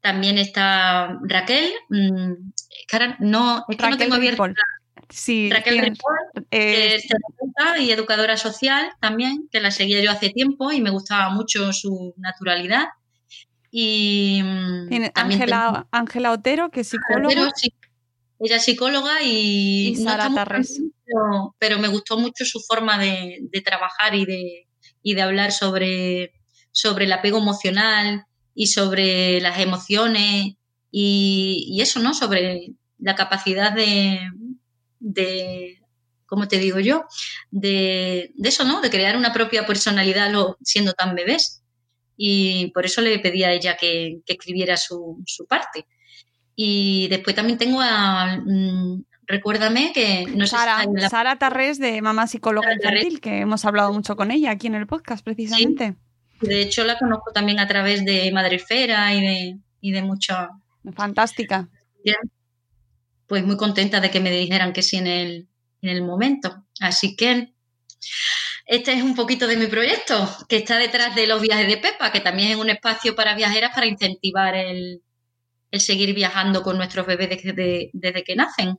También 0.00 0.38
está 0.38 1.16
Raquel, 1.22 1.72
mmm, 1.88 2.32
no, 3.20 3.64
es 3.68 3.76
que 3.76 3.82
Raquel 3.82 3.90
no 3.90 3.96
tengo 3.96 4.14
abierto. 4.16 4.44
Sí, 5.10 5.50
Raquel 5.50 5.78
Ripoll, 5.78 6.46
eh, 6.50 7.00
terapeuta 7.08 7.78
y 7.78 7.90
educadora 7.90 8.36
social 8.36 8.90
también, 9.00 9.48
que 9.50 9.60
la 9.60 9.70
seguía 9.70 10.02
yo 10.02 10.10
hace 10.10 10.30
tiempo 10.30 10.70
y 10.70 10.82
me 10.82 10.90
gustaba 10.90 11.30
mucho 11.30 11.72
su 11.72 12.14
naturalidad. 12.18 12.88
Y 13.70 14.40
mm, 14.42 14.88
Ángela, 15.14 16.32
Otero, 16.32 16.70
que 16.70 16.80
es 16.80 16.88
psicóloga. 16.88 17.26
Otero, 17.26 17.50
sí. 17.54 17.72
Ella 18.40 18.56
es 18.56 18.64
psicóloga 18.64 19.22
y, 19.22 19.88
y 19.88 19.96
Sara 19.96 20.32
Tarres. 20.32 20.80
Pero, 21.04 21.56
pero, 21.58 21.78
me 21.78 21.88
gustó 21.88 22.18
mucho 22.18 22.44
su 22.44 22.60
forma 22.60 22.98
de, 22.98 23.38
de 23.40 23.60
trabajar 23.62 24.14
y 24.14 24.26
de, 24.26 24.68
y 25.02 25.14
de 25.14 25.22
hablar 25.22 25.52
sobre, 25.52 26.34
sobre 26.70 27.06
el 27.06 27.12
apego 27.12 27.38
emocional 27.38 28.26
y 28.54 28.68
sobre 28.68 29.40
las 29.40 29.58
emociones 29.58 30.54
y, 30.90 31.66
y 31.70 31.80
eso, 31.80 31.98
¿no? 31.98 32.14
Sobre 32.14 32.74
la 32.98 33.14
capacidad 33.14 33.72
de, 33.72 34.20
de, 35.00 35.80
¿cómo 36.26 36.48
te 36.48 36.58
digo 36.58 36.78
yo? 36.78 37.04
De, 37.50 38.32
de, 38.34 38.48
eso, 38.48 38.64
¿no? 38.64 38.80
De 38.80 38.90
crear 38.90 39.16
una 39.16 39.32
propia 39.32 39.66
personalidad 39.66 40.32
siendo 40.62 40.92
tan 40.92 41.14
bebés. 41.14 41.62
Y 42.16 42.70
por 42.72 42.84
eso 42.84 43.00
le 43.00 43.18
pedí 43.20 43.44
a 43.44 43.52
ella 43.52 43.76
que, 43.76 44.20
que 44.26 44.32
escribiera 44.34 44.76
su, 44.76 45.22
su, 45.26 45.46
parte. 45.46 45.86
Y 46.54 47.08
después 47.08 47.36
también 47.36 47.58
tengo 47.58 47.80
a... 47.80 48.38
Mmm, 48.44 49.04
recuérdame 49.26 49.92
que... 49.92 50.26
No 50.34 50.46
Sara, 50.46 50.82
sé 50.82 50.88
la... 50.92 51.08
Sara 51.08 51.38
Tarrés 51.38 51.78
de 51.78 52.02
Mamá 52.02 52.26
Psicóloga 52.26 52.72
Infantil, 52.74 53.20
que 53.20 53.38
hemos 53.38 53.64
hablado 53.64 53.92
mucho 53.92 54.16
con 54.16 54.30
ella 54.30 54.50
aquí 54.50 54.66
en 54.66 54.74
el 54.74 54.86
podcast 54.86 55.24
precisamente. 55.24 55.94
Sí. 56.40 56.46
De 56.48 56.62
hecho, 56.62 56.84
la 56.84 56.98
conozco 56.98 57.32
también 57.32 57.60
a 57.60 57.68
través 57.68 58.04
de 58.04 58.30
Madrefera 58.32 59.14
y 59.14 59.20
de, 59.20 59.58
y 59.80 59.92
de 59.92 60.02
mucha... 60.02 60.50
Fantástica. 60.94 61.68
Pues 63.28 63.44
muy 63.44 63.56
contenta 63.56 64.00
de 64.00 64.10
que 64.10 64.20
me 64.20 64.30
dijeran 64.30 64.72
que 64.72 64.82
sí 64.82 64.96
en 64.96 65.06
el, 65.06 65.48
en 65.82 65.90
el 65.90 66.02
momento. 66.02 66.64
Así 66.80 67.14
que 67.14 67.52
este 68.66 68.92
es 68.92 69.02
un 69.02 69.14
poquito 69.14 69.46
de 69.46 69.56
mi 69.56 69.66
proyecto, 69.66 70.28
que 70.48 70.56
está 70.56 70.76
detrás 70.76 71.14
de 71.14 71.26
los 71.26 71.40
viajes 71.40 71.68
de 71.68 71.78
Pepa, 71.78 72.12
que 72.12 72.20
también 72.20 72.50
es 72.50 72.56
un 72.56 72.68
espacio 72.70 73.14
para 73.14 73.34
viajeras 73.34 73.72
para 73.74 73.86
incentivar 73.86 74.54
el, 74.54 75.02
el 75.70 75.80
seguir 75.80 76.14
viajando 76.14 76.62
con 76.62 76.76
nuestros 76.76 77.06
bebés 77.06 77.42
desde, 77.42 77.90
desde, 77.92 78.24
que 78.24 78.36
nacen, 78.36 78.78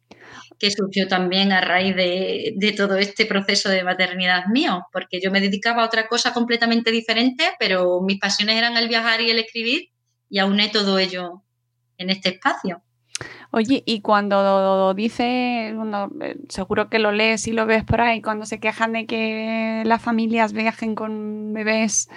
que 0.58 0.72
surgió 0.72 1.08
también 1.08 1.52
a 1.52 1.62
raíz 1.62 1.96
de, 1.96 2.54
de, 2.56 2.72
todo 2.72 2.98
este 2.98 3.26
proceso 3.26 3.70
de 3.70 3.84
maternidad 3.84 4.46
mío, 4.48 4.88
porque 4.92 5.20
yo 5.22 5.32
me 5.32 5.42
dedicaba 5.42 5.84
a 5.84 5.86
otra 5.86 6.08
cosa 6.08 6.34
completamente 6.34 6.92
diferente, 6.92 7.52
pero 7.60 8.02
mis 8.02 8.20
pasiones 8.20 8.58
eran 8.58 8.78
el 8.78 8.88
viajar 8.88 9.22
y 9.22 9.30
el 9.32 9.40
escribir, 9.40 9.90
y 10.30 10.40
auné 10.40 10.70
todo 10.70 11.00
ello 11.00 11.44
en 11.98 12.10
este 12.10 12.30
espacio. 12.30 12.84
Oye, 13.52 13.82
y 13.86 14.02
cuando 14.02 14.94
dice, 14.94 15.74
bueno, 15.76 16.12
eh, 16.22 16.38
seguro 16.50 16.90
que 16.90 17.00
lo 17.00 17.12
lees 17.12 17.48
y 17.48 17.52
lo 17.52 17.66
ves 17.66 17.84
por 17.84 18.00
ahí, 18.00 18.22
cuando 18.22 18.46
se 18.46 18.60
quejan 18.60 18.94
de 18.94 19.08
que 19.08 19.82
las 19.86 20.02
familias 20.02 20.54
viajen 20.54 20.94
con 20.94 21.52
bebés, 21.54 22.10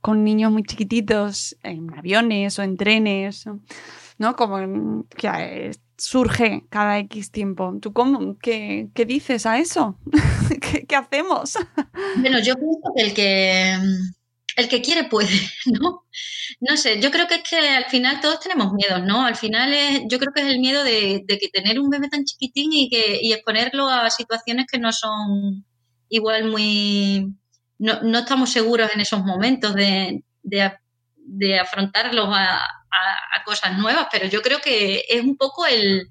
con 0.00 0.24
niños 0.24 0.50
muy 0.50 0.62
chiquititos, 0.62 1.56
en 1.62 1.92
aviones 1.94 2.58
o 2.58 2.62
en 2.62 2.78
trenes, 2.78 3.44
¿no? 4.16 4.34
Como 4.34 5.04
que 5.14 5.72
surge 5.98 6.64
cada 6.70 6.98
X 7.00 7.32
tiempo. 7.32 7.76
¿Tú 7.82 7.92
cómo, 7.92 8.38
qué, 8.38 8.88
qué 8.94 9.04
dices 9.04 9.44
a 9.44 9.58
eso? 9.58 9.98
¿Qué, 10.62 10.86
¿Qué, 10.86 10.96
hacemos? 10.96 11.58
Bueno, 12.16 12.38
yo 12.40 12.54
pienso 12.54 12.92
que 12.96 13.02
el 13.02 13.14
que 13.14 13.76
el 14.58 14.68
que 14.68 14.82
quiere 14.82 15.04
puede, 15.04 15.28
¿no? 15.66 16.04
No 16.60 16.76
sé, 16.76 17.00
yo 17.00 17.10
creo 17.12 17.28
que 17.28 17.36
es 17.36 17.42
que 17.48 17.58
al 17.58 17.84
final 17.84 18.20
todos 18.20 18.40
tenemos 18.40 18.72
miedos, 18.72 19.02
¿no? 19.04 19.24
Al 19.24 19.36
final 19.36 19.72
es, 19.72 20.02
yo 20.08 20.18
creo 20.18 20.32
que 20.34 20.40
es 20.40 20.48
el 20.48 20.58
miedo 20.58 20.82
de, 20.82 21.24
que 21.26 21.48
tener 21.52 21.78
un 21.78 21.88
bebé 21.88 22.08
tan 22.08 22.24
chiquitín 22.24 22.72
y, 22.72 22.90
que, 22.90 23.20
y 23.22 23.32
exponerlo 23.32 23.88
a 23.88 24.10
situaciones 24.10 24.66
que 24.70 24.78
no 24.78 24.92
son 24.92 25.64
igual 26.08 26.50
muy... 26.50 27.32
No, 27.78 28.02
no 28.02 28.18
estamos 28.18 28.50
seguros 28.50 28.90
en 28.92 29.00
esos 29.00 29.22
momentos 29.22 29.72
de, 29.74 30.24
de, 30.42 31.60
afrontarlos 31.60 32.28
a, 32.30 32.66
cosas 33.44 33.78
nuevas, 33.78 34.08
pero 34.10 34.26
yo 34.26 34.42
creo 34.42 34.60
que 34.60 35.04
es 35.08 35.22
un 35.22 35.36
poco 35.36 35.64
el, 35.64 36.08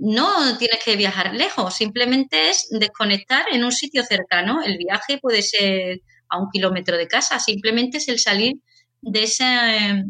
no 0.00 0.58
tienes 0.58 0.82
que 0.84 0.96
viajar 0.96 1.34
lejos, 1.34 1.74
simplemente 1.74 2.50
es 2.50 2.68
desconectar 2.70 3.46
en 3.52 3.64
un 3.64 3.72
sitio 3.72 4.02
cercano. 4.02 4.60
El 4.62 4.76
viaje 4.76 5.18
puede 5.18 5.40
ser 5.42 6.00
a 6.28 6.38
un 6.38 6.48
kilómetro 6.50 6.96
de 6.96 7.08
casa, 7.08 7.38
simplemente 7.38 7.98
es 7.98 8.08
el 8.08 8.18
salir 8.18 8.56
de 9.00 9.22
esa, 9.22 10.04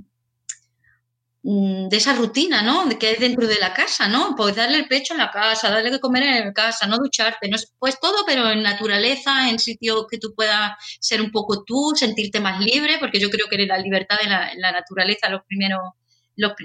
mm, 1.42 1.88
de 1.88 1.96
esa 1.96 2.14
rutina, 2.14 2.62
¿no? 2.62 2.87
De 2.87 2.98
que 2.98 3.12
es 3.12 3.20
dentro 3.20 3.46
de 3.46 3.58
la 3.58 3.72
casa, 3.75 4.08
¿no? 4.08 4.34
Pues 4.37 4.56
darle 4.56 4.78
el 4.78 4.88
pecho 4.88 5.14
en 5.14 5.18
la 5.18 5.30
casa, 5.30 5.70
darle 5.70 5.90
que 5.90 6.00
comer 6.00 6.22
en 6.25 6.46
la 6.46 6.52
casa, 6.52 6.87
no 6.87 6.98
ducharte, 6.98 7.50
pues 7.78 7.98
todo, 8.00 8.25
pero 8.26 8.50
en 8.50 8.62
naturaleza, 8.62 9.48
en 9.50 9.58
sitios 9.58 10.06
que 10.10 10.18
tú 10.18 10.34
puedas 10.34 10.72
ser 11.00 11.20
un 11.22 11.30
poco 11.30 11.64
tú, 11.64 11.92
sentirte 11.94 12.40
más 12.40 12.60
libre, 12.60 12.98
porque 13.00 13.20
yo 13.20 13.30
creo 13.30 13.46
que 13.48 13.66
la 13.66 13.78
libertad 13.78 14.16
de 14.22 14.28
la, 14.28 14.72
naturaleza, 14.72 15.28
los 15.28 15.42
primeros 15.46 15.80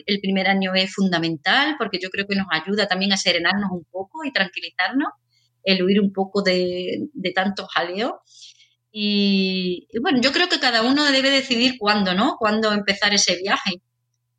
el 0.05 0.19
primer 0.19 0.47
año 0.47 0.73
es 0.75 0.93
fundamental 0.93 1.75
porque 1.79 1.99
yo 1.99 2.09
creo 2.09 2.27
que 2.27 2.35
nos 2.35 2.45
ayuda 2.51 2.87
también 2.87 3.11
a 3.11 3.17
serenarnos 3.17 3.71
un 3.71 3.83
poco 3.85 4.23
y 4.23 4.31
tranquilizarnos, 4.31 5.09
el 5.63 5.83
huir 5.83 6.01
un 6.01 6.11
poco 6.11 6.41
de, 6.41 7.09
tanto 7.33 7.65
jaleo. 7.67 8.21
Y, 8.95 9.87
bueno, 10.03 10.21
yo 10.21 10.31
creo 10.31 10.47
que 10.47 10.59
cada 10.59 10.83
uno 10.83 11.03
debe 11.11 11.31
decidir 11.31 11.77
cuándo, 11.79 12.13
¿no? 12.13 12.37
Cuándo 12.37 12.71
empezar 12.71 13.11
ese 13.11 13.35
viaje 13.37 13.81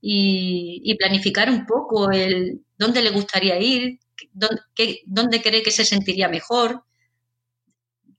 y, 0.00 0.94
planificar 0.96 1.50
un 1.50 1.66
poco 1.66 2.12
el 2.12 2.60
dónde 2.78 3.02
le 3.02 3.10
gustaría 3.10 3.58
ir, 3.58 3.98
dónde, 4.32 5.42
cree 5.42 5.64
que 5.64 5.72
se 5.72 5.84
sentiría 5.84 6.28
mejor, 6.28 6.84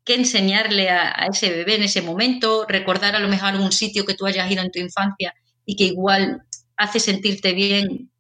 qué 0.04 0.16
enseñarle 0.16 0.90
a, 0.90 1.28
ese 1.32 1.50
bebé 1.52 1.76
en 1.76 1.84
ese 1.84 2.02
momento, 2.02 2.66
recordar 2.68 3.16
a 3.16 3.20
lo 3.20 3.30
mejor 3.30 3.50
algún 3.50 3.72
sitio 3.72 4.06
que 4.06 4.14
tú 4.14 4.26
hayas 4.26 4.52
ido 4.52 4.62
en 4.62 4.72
tu 4.72 4.80
infancia 4.80 5.34
y 5.66 5.78
que 5.78 5.86
igual 5.86 6.42
hace 6.76 7.00
sentirte 7.00 7.54
bien. 7.54 8.12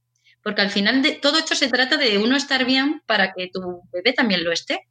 Porque 0.41 0.61
al 0.61 0.71
final 0.71 1.01
de 1.01 1.13
todo 1.13 1.37
esto 1.37 1.53
se 1.53 1.67
trata 1.67 1.97
de 1.97 2.17
uno 2.17 2.37
estar 2.37 2.65
bien 2.65 3.01
para 3.05 3.33
que 3.33 3.49
tu 3.51 3.81
bebé 3.91 4.13
también 4.13 4.45
lo 4.45 4.53
esté. 4.53 4.87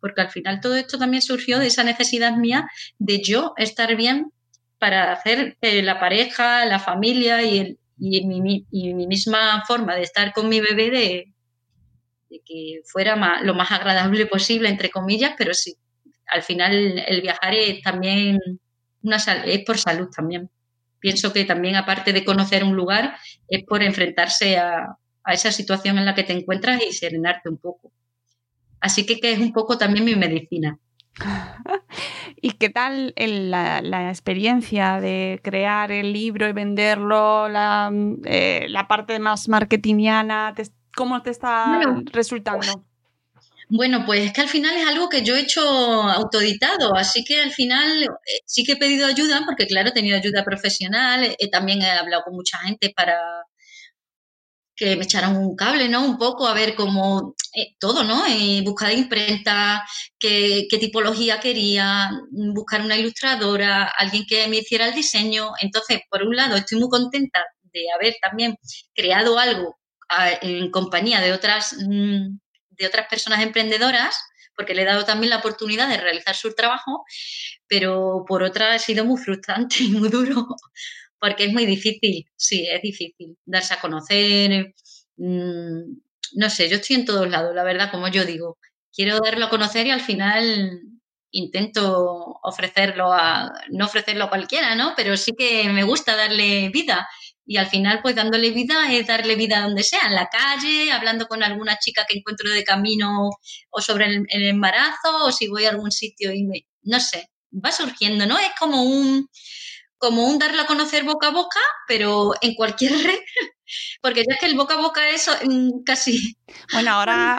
Porque 0.00 0.20
al 0.20 0.30
final 0.30 0.60
todo 0.60 0.76
esto 0.76 0.98
también 0.98 1.22
surgió 1.22 1.58
de 1.58 1.66
esa 1.66 1.84
necesidad 1.84 2.36
mía 2.36 2.68
de 2.98 3.22
yo 3.22 3.54
estar 3.56 3.94
bien 3.96 4.32
para 4.78 5.12
hacer 5.12 5.56
que 5.60 5.82
la 5.82 5.98
pareja, 5.98 6.64
la 6.66 6.78
familia 6.78 7.42
y, 7.42 7.76
mi, 7.98 8.64
misma 8.70 9.64
forma 9.66 9.96
de 9.96 10.02
estar 10.02 10.32
con 10.32 10.48
mi 10.48 10.60
bebé 10.60 10.90
de, 10.90 11.32
que 12.44 12.80
fuera 12.84 13.42
lo 13.42 13.54
más 13.54 13.72
agradable 13.72 14.26
posible, 14.26 14.68
entre 14.68 14.90
comillas, 14.90 15.34
pero 15.36 15.52
sí, 15.54 15.76
al 16.26 16.42
final 16.42 17.02
el 17.06 17.22
viajar 17.22 17.54
es 17.54 17.82
también 17.82 18.38
una, 19.02 19.16
es 19.16 19.64
por 19.64 19.78
salud 19.78 20.08
también 20.14 20.48
pienso 21.00 21.32
que 21.32 21.44
también 21.44 21.76
aparte 21.76 22.12
de 22.12 22.24
conocer 22.24 22.64
un 22.64 22.74
lugar 22.74 23.16
es 23.48 23.64
por 23.64 23.82
enfrentarse 23.82 24.58
a, 24.58 24.96
esa 25.26 25.52
situación 25.52 25.98
en 25.98 26.06
la 26.06 26.14
que 26.14 26.24
te 26.24 26.32
encuentras 26.32 26.82
y 26.82 26.90
serenarte 26.90 27.50
un 27.50 27.58
poco. 27.58 27.92
Así 28.80 29.06
que, 29.06 29.20
que 29.20 29.32
es 29.32 29.38
un 29.38 29.52
poco 29.52 29.78
también 29.78 30.04
mi 30.04 30.14
medicina. 30.14 30.78
¿Y 32.40 32.52
qué 32.52 32.70
tal 32.70 33.12
la, 33.16 34.08
experiencia 34.08 35.00
de 35.00 35.40
crear 35.42 35.90
el 35.90 36.12
libro 36.12 36.48
y 36.48 36.52
venderlo, 36.52 37.48
la, 37.48 37.90
eh, 38.24 38.68
parte 38.88 39.18
más 39.18 39.48
marketingiana? 39.48 40.54
¿Cómo 40.94 41.22
te 41.22 41.30
está 41.30 41.80
resultando? 42.12 42.84
Bueno, 43.70 44.04
pues 44.06 44.24
es 44.24 44.32
que 44.32 44.40
al 44.40 44.48
final 44.48 44.74
es 44.76 44.86
algo 44.88 45.10
que 45.10 45.22
yo 45.22 45.36
he 45.36 45.40
hecho 45.40 45.60
autoditado, 45.60 46.96
así 46.96 47.22
que 47.22 47.38
al 47.38 47.50
final 47.50 48.04
eh, 48.04 48.40
sí 48.46 48.64
que 48.64 48.72
he 48.72 48.76
pedido 48.76 49.06
ayuda, 49.06 49.42
porque 49.44 49.66
claro, 49.66 49.90
he 49.90 49.92
tenido 49.92 50.16
ayuda 50.16 50.42
profesional, 50.42 51.36
eh, 51.38 51.50
también 51.50 51.82
he 51.82 51.90
hablado 51.90 52.22
con 52.24 52.34
mucha 52.34 52.58
gente 52.60 52.92
para 52.96 53.18
que 54.78 54.96
me 54.96 55.04
echaran 55.04 55.36
un 55.36 55.56
cable, 55.56 55.88
¿no? 55.88 56.04
Un 56.04 56.16
poco 56.16 56.46
a 56.46 56.54
ver 56.54 56.76
cómo 56.76 57.34
eh, 57.52 57.74
todo, 57.80 58.04
¿no? 58.04 58.22
buscar 58.62 58.92
imprenta, 58.92 59.84
qué, 60.18 60.68
tipología 60.70 61.40
quería, 61.40 62.10
buscar 62.30 62.82
una 62.82 62.96
ilustradora, 62.96 63.92
alguien 63.98 64.24
que 64.26 64.46
me 64.46 64.58
hiciera 64.58 64.86
el 64.86 64.94
diseño. 64.94 65.50
Entonces, 65.60 66.00
por 66.08 66.22
un 66.22 66.36
lado, 66.36 66.56
estoy 66.56 66.78
muy 66.78 66.88
contenta 66.88 67.44
de 67.72 67.90
haber 67.92 68.16
también 68.22 68.56
creado 68.94 69.38
algo 69.38 69.78
en 70.40 70.70
compañía 70.70 71.20
de 71.20 71.32
otras 71.32 71.76
mm, 71.86 72.38
de 72.70 72.86
otras 72.86 73.08
personas 73.08 73.42
emprendedoras, 73.42 74.16
porque 74.54 74.74
le 74.74 74.82
he 74.82 74.84
dado 74.84 75.04
también 75.04 75.30
la 75.30 75.38
oportunidad 75.38 75.88
de 75.88 75.98
realizar 75.98 76.36
su 76.36 76.54
trabajo, 76.54 77.04
pero 77.66 78.24
por 78.26 78.44
otra 78.44 78.74
ha 78.74 78.78
sido 78.78 79.04
muy 79.04 79.20
frustrante 79.20 79.82
y 79.82 79.88
muy 79.88 80.08
duro, 80.08 80.46
porque 81.20 81.44
es 81.44 81.52
muy 81.52 81.66
difícil, 81.66 82.26
sí, 82.36 82.66
es 82.70 82.82
difícil 82.82 83.36
darse 83.44 83.74
a 83.74 83.80
conocer. 83.80 84.74
Mm, 85.16 85.98
no 86.34 86.50
sé, 86.50 86.68
yo 86.68 86.76
estoy 86.76 86.96
en 86.96 87.04
todos 87.04 87.28
lados, 87.28 87.54
la 87.54 87.64
verdad, 87.64 87.90
como 87.90 88.08
yo 88.08 88.24
digo. 88.24 88.58
Quiero 88.92 89.20
darlo 89.20 89.46
a 89.46 89.50
conocer 89.50 89.86
y 89.86 89.90
al 89.90 90.00
final 90.00 90.80
intento 91.30 92.38
ofrecerlo 92.42 93.12
a, 93.12 93.52
no 93.70 93.86
ofrecerlo 93.86 94.24
a 94.24 94.28
cualquiera, 94.28 94.74
¿no? 94.74 94.94
Pero 94.96 95.16
sí 95.16 95.32
que 95.36 95.68
me 95.70 95.84
gusta 95.84 96.16
darle 96.16 96.70
vida 96.70 97.08
y 97.46 97.56
al 97.56 97.66
final 97.66 98.00
pues 98.02 98.14
dándole 98.14 98.50
vida 98.50 98.92
es 98.92 99.06
darle 99.06 99.34
vida 99.34 99.62
donde 99.62 99.82
sea, 99.82 100.00
en 100.06 100.14
la 100.14 100.28
calle, 100.28 100.92
hablando 100.92 101.26
con 101.26 101.42
alguna 101.42 101.78
chica 101.78 102.04
que 102.06 102.18
encuentro 102.18 102.50
de 102.50 102.64
camino 102.64 103.30
o 103.70 103.80
sobre 103.80 104.06
el, 104.06 104.26
embarazo 104.28 105.24
o 105.24 105.32
si 105.32 105.48
voy 105.48 105.64
a 105.64 105.70
algún 105.70 105.90
sitio 105.90 106.32
y 106.32 106.44
me, 106.44 106.66
no 106.82 107.00
sé, 107.00 107.30
va 107.52 107.72
surgiendo, 107.72 108.26
¿no? 108.26 108.38
Es 108.38 108.50
como 108.58 108.82
un 108.82 109.28
como 109.98 110.26
un 110.26 110.38
darlo 110.38 110.62
a 110.62 110.66
conocer 110.66 111.04
boca 111.04 111.28
a 111.28 111.32
boca, 111.32 111.60
pero 111.86 112.32
en 112.40 112.54
cualquier 112.54 112.92
red, 113.04 113.20
porque 114.00 114.24
ya 114.26 114.34
es 114.34 114.40
que 114.40 114.46
el 114.46 114.56
boca 114.56 114.74
a 114.74 114.80
boca 114.80 115.08
es 115.10 115.28
mm, 115.44 115.82
casi... 115.84 116.36
Bueno, 116.72 116.92
ahora 116.92 117.38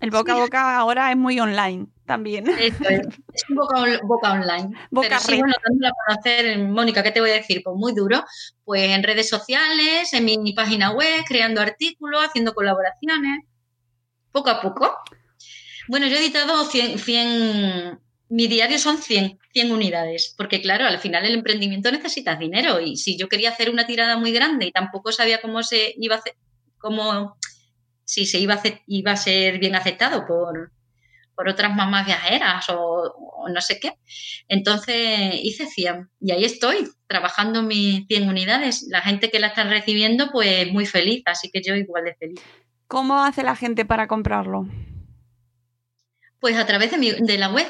el 0.00 0.10
boca 0.10 0.34
a 0.34 0.36
boca 0.36 0.76
ahora 0.76 1.10
es 1.10 1.16
muy 1.16 1.40
online 1.40 1.86
también. 2.04 2.48
Eso 2.48 2.84
es, 2.88 3.00
es 3.32 3.44
un 3.48 3.56
boca, 3.56 3.82
boca 4.04 4.32
online. 4.32 4.70
Boca 4.90 5.08
Pero 5.08 5.20
sí, 5.20 5.38
bueno, 5.38 5.54
dándolo 5.64 5.88
a 5.88 6.06
conocer, 6.06 6.58
Mónica, 6.58 7.02
¿qué 7.02 7.10
te 7.10 7.20
voy 7.20 7.30
a 7.30 7.34
decir? 7.34 7.62
Pues 7.64 7.76
muy 7.76 7.94
duro. 7.94 8.22
Pues 8.64 8.90
en 8.90 9.02
redes 9.02 9.28
sociales, 9.28 10.12
en 10.12 10.24
mi, 10.24 10.52
página 10.52 10.92
web, 10.92 11.24
creando 11.26 11.60
artículos, 11.60 12.24
haciendo 12.24 12.54
colaboraciones, 12.54 13.44
poco 14.32 14.50
a 14.50 14.60
poco. 14.60 14.96
Bueno, 15.88 16.06
yo 16.06 16.16
he 16.16 16.20
editado 16.20 16.64
100, 16.64 16.98
100 16.98 18.00
mi 18.28 18.48
diario 18.48 18.78
son 18.78 18.98
100, 18.98 19.38
100 19.52 19.72
unidades, 19.72 20.34
porque 20.36 20.60
claro, 20.60 20.86
al 20.86 20.98
final 20.98 21.24
el 21.24 21.34
emprendimiento 21.34 21.90
necesitas 21.92 22.38
dinero 22.38 22.80
y 22.80 22.96
si 22.96 23.16
yo 23.16 23.28
quería 23.28 23.50
hacer 23.50 23.70
una 23.70 23.86
tirada 23.86 24.16
muy 24.16 24.32
grande 24.32 24.66
y 24.66 24.72
tampoco 24.72 25.12
sabía 25.12 25.40
cómo 25.40 25.62
se 25.62 25.94
iba 25.96 26.16
a 26.16 26.18
hacer, 26.18 26.34
cómo, 26.78 27.36
si 28.04 28.26
se 28.26 28.38
iba 28.38 28.54
a, 28.54 28.56
hacer, 28.56 28.80
iba 28.86 29.12
a 29.12 29.16
ser 29.16 29.58
bien 29.58 29.76
aceptado 29.76 30.26
por, 30.26 30.72
por 31.36 31.48
otras 31.48 31.74
mamás 31.74 32.06
viajeras 32.06 32.66
o, 32.70 33.14
no 33.48 33.60
sé 33.60 33.78
qué. 33.78 33.92
Entonces 34.48 35.34
hice 35.42 35.66
100 35.66 36.10
y 36.20 36.32
ahí 36.32 36.44
estoy, 36.44 36.88
trabajando 37.06 37.62
mis 37.62 38.06
100 38.08 38.28
unidades. 38.28 38.86
La 38.90 39.02
gente 39.02 39.30
que 39.30 39.38
la 39.38 39.48
está 39.48 39.62
recibiendo, 39.64 40.30
pues 40.32 40.72
muy 40.72 40.86
feliz, 40.86 41.22
así 41.26 41.50
que 41.52 41.62
yo 41.62 41.76
igual 41.76 42.04
de 42.04 42.14
feliz. 42.14 42.40
¿Cómo 42.88 43.22
hace 43.22 43.44
la 43.44 43.54
gente 43.54 43.84
para 43.84 44.08
comprarlo? 44.08 44.66
Pues 46.40 46.56
a 46.56 46.66
través 46.66 46.90
de, 46.90 46.98
mi, 46.98 47.12
de 47.12 47.38
la 47.38 47.50
web. 47.50 47.66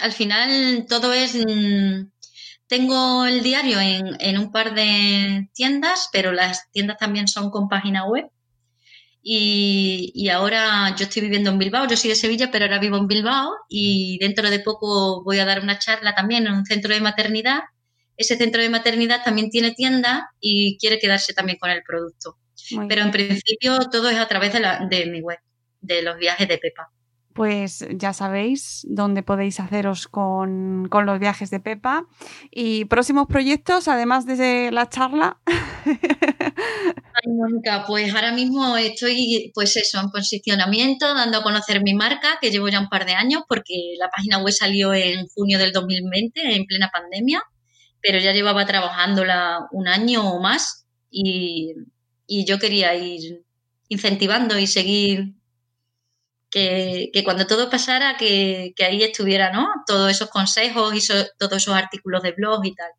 Al 0.00 0.12
final 0.12 0.86
todo 0.88 1.12
es... 1.12 1.34
Mm, 1.34 2.10
tengo 2.68 3.26
el 3.26 3.42
diario 3.42 3.78
en, 3.80 4.16
en 4.18 4.38
un 4.38 4.50
par 4.50 4.74
de 4.74 5.48
tiendas, 5.54 6.08
pero 6.12 6.32
las 6.32 6.70
tiendas 6.72 6.98
también 6.98 7.28
son 7.28 7.50
con 7.50 7.68
página 7.68 8.06
web 8.06 8.28
y, 9.28 10.28
ahora 10.28 10.94
yo 10.96 11.02
estoy 11.02 11.22
viviendo 11.22 11.50
en 11.50 11.58
Bilbao, 11.58 11.88
yo 11.88 11.96
soy 11.96 12.10
de 12.10 12.16
Sevilla, 12.16 12.48
pero 12.52 12.66
ahora 12.66 12.78
vivo 12.78 12.96
en 12.96 13.08
Bilbao 13.08 13.56
y 13.68 14.18
dentro 14.20 14.48
de 14.48 14.60
poco 14.60 15.24
voy 15.24 15.40
a 15.40 15.44
dar 15.44 15.60
una 15.60 15.80
charla 15.80 16.14
también 16.14 16.46
en 16.46 16.52
un 16.52 16.64
centro 16.64 16.94
de 16.94 17.00
maternidad. 17.00 17.62
Ese 18.16 18.36
centro 18.36 18.62
de 18.62 18.68
maternidad 18.68 19.24
también 19.24 19.50
tiene 19.50 19.72
tienda 19.72 20.30
y 20.38 20.78
quiere 20.78 21.00
quedarse 21.00 21.34
también 21.34 21.58
con 21.58 21.70
el 21.70 21.82
producto. 21.82 22.38
pero 22.88 23.02
en 23.02 23.10
principio 23.10 23.80
todo 23.90 24.08
es 24.10 24.16
a 24.16 24.28
través 24.28 24.52
de, 24.52 24.60
la, 24.60 24.86
de 24.88 25.06
mi 25.06 25.20
web, 25.20 25.40
de 25.80 26.02
los 26.02 26.16
viajes 26.18 26.46
de 26.46 26.58
Pepa. 26.58 26.92
Pues 27.36 27.86
ya 27.90 28.14
sabéis 28.14 28.86
dónde 28.88 29.22
podéis 29.22 29.60
haceros 29.60 30.08
con, 30.08 30.88
con 30.88 31.04
los 31.04 31.20
viajes 31.20 31.50
de 31.50 31.60
Pepa. 31.60 32.06
Y 32.50 32.86
próximos 32.86 33.26
proyectos, 33.26 33.88
además 33.88 34.24
de 34.26 34.70
la 34.72 34.88
charla. 34.88 35.38
Ay, 35.86 37.32
Mónica, 37.32 37.84
pues 37.86 38.14
ahora 38.14 38.32
mismo 38.32 38.76
estoy, 38.76 39.52
pues 39.54 39.76
eso, 39.76 40.00
en 40.00 40.10
posicionamiento, 40.10 41.14
dando 41.14 41.38
a 41.38 41.42
conocer 41.42 41.82
mi 41.82 41.94
marca, 41.94 42.38
que 42.40 42.50
llevo 42.50 42.68
ya 42.68 42.80
un 42.80 42.88
par 42.88 43.06
de 43.06 43.12
años, 43.12 43.42
porque 43.48 43.94
la 43.98 44.08
página 44.08 44.38
web 44.38 44.52
salió 44.52 44.94
en 44.94 45.26
junio 45.28 45.58
del 45.58 45.72
2020, 45.72 46.56
en 46.56 46.64
plena 46.64 46.90
pandemia, 46.90 47.42
pero 48.00 48.18
ya 48.18 48.32
llevaba 48.32 48.64
trabajándola 48.66 49.66
un 49.72 49.88
año 49.88 50.30
o 50.30 50.40
más 50.40 50.86
y, 51.10 51.74
yo 52.28 52.58
quería 52.58 52.94
ir 52.94 53.44
incentivando 53.88 54.58
y 54.58 54.66
seguir 54.66 55.35
que, 57.12 57.22
cuando 57.24 57.46
todo 57.46 57.68
pasara, 57.68 58.16
que, 58.16 58.74
ahí 58.78 59.02
estuviera, 59.02 59.52
¿no? 59.52 59.68
Todos 59.86 60.10
esos 60.10 60.30
consejos 60.30 60.94
y 60.94 61.00
todos 61.38 61.56
esos 61.56 61.74
artículos 61.74 62.22
de 62.22 62.32
blog 62.32 62.64
y 62.64 62.74
tal 62.74 62.90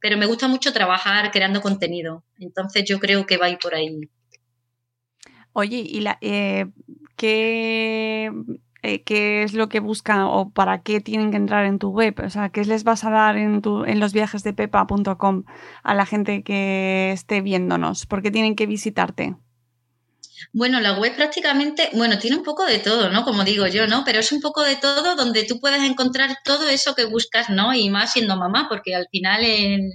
pero 0.00 0.16
me 0.16 0.26
gusta 0.26 0.48
mucho 0.48 0.72
trabajar 0.72 1.30
creando 1.30 1.60
contenido. 1.60 2.24
Entonces 2.38 2.84
yo 2.86 2.98
creo 2.98 3.26
que 3.26 3.36
va 3.36 3.46
a 3.46 3.50
ir 3.50 3.58
por 3.58 3.74
ahí. 3.74 4.00
Oye, 5.52 5.84
¿y 5.86 6.00
la, 6.00 6.16
eh, 6.20 6.66
qué, 7.16 8.32
eh, 8.82 9.02
qué 9.02 9.42
es 9.42 9.52
lo 9.52 9.68
que 9.68 9.80
buscan 9.80 10.20
o 10.22 10.50
para 10.50 10.82
qué 10.82 11.00
tienen 11.00 11.30
que 11.30 11.36
entrar 11.36 11.66
en 11.66 11.78
tu 11.78 11.90
web? 11.90 12.14
O 12.24 12.30
sea, 12.30 12.48
¿qué 12.48 12.64
les 12.64 12.84
vas 12.84 13.04
a 13.04 13.10
dar 13.10 13.36
en, 13.36 13.60
tu, 13.60 13.84
en 13.84 14.00
los 14.00 14.12
viajes 14.12 14.42
de 14.42 14.54
pepa.com 14.54 15.44
a 15.82 15.94
la 15.94 16.06
gente 16.06 16.42
que 16.42 17.12
esté 17.12 17.42
viéndonos? 17.42 18.06
¿Por 18.06 18.22
qué 18.22 18.30
tienen 18.30 18.56
que 18.56 18.66
visitarte? 18.66 19.36
Bueno, 20.52 20.80
la 20.80 20.98
web 20.98 21.14
prácticamente, 21.16 21.90
bueno, 21.94 22.18
tiene 22.18 22.36
un 22.36 22.42
poco 22.42 22.64
de 22.64 22.78
todo, 22.78 23.10
¿no? 23.10 23.24
Como 23.24 23.44
digo 23.44 23.66
yo, 23.66 23.86
¿no? 23.86 24.04
Pero 24.04 24.20
es 24.20 24.32
un 24.32 24.40
poco 24.40 24.62
de 24.62 24.76
todo 24.76 25.14
donde 25.16 25.44
tú 25.44 25.60
puedes 25.60 25.82
encontrar 25.82 26.38
todo 26.44 26.68
eso 26.68 26.94
que 26.94 27.04
buscas, 27.04 27.50
¿no? 27.50 27.74
Y 27.74 27.90
más 27.90 28.12
siendo 28.12 28.36
mamá, 28.36 28.66
porque 28.68 28.94
al 28.94 29.06
final 29.10 29.44
el, 29.44 29.90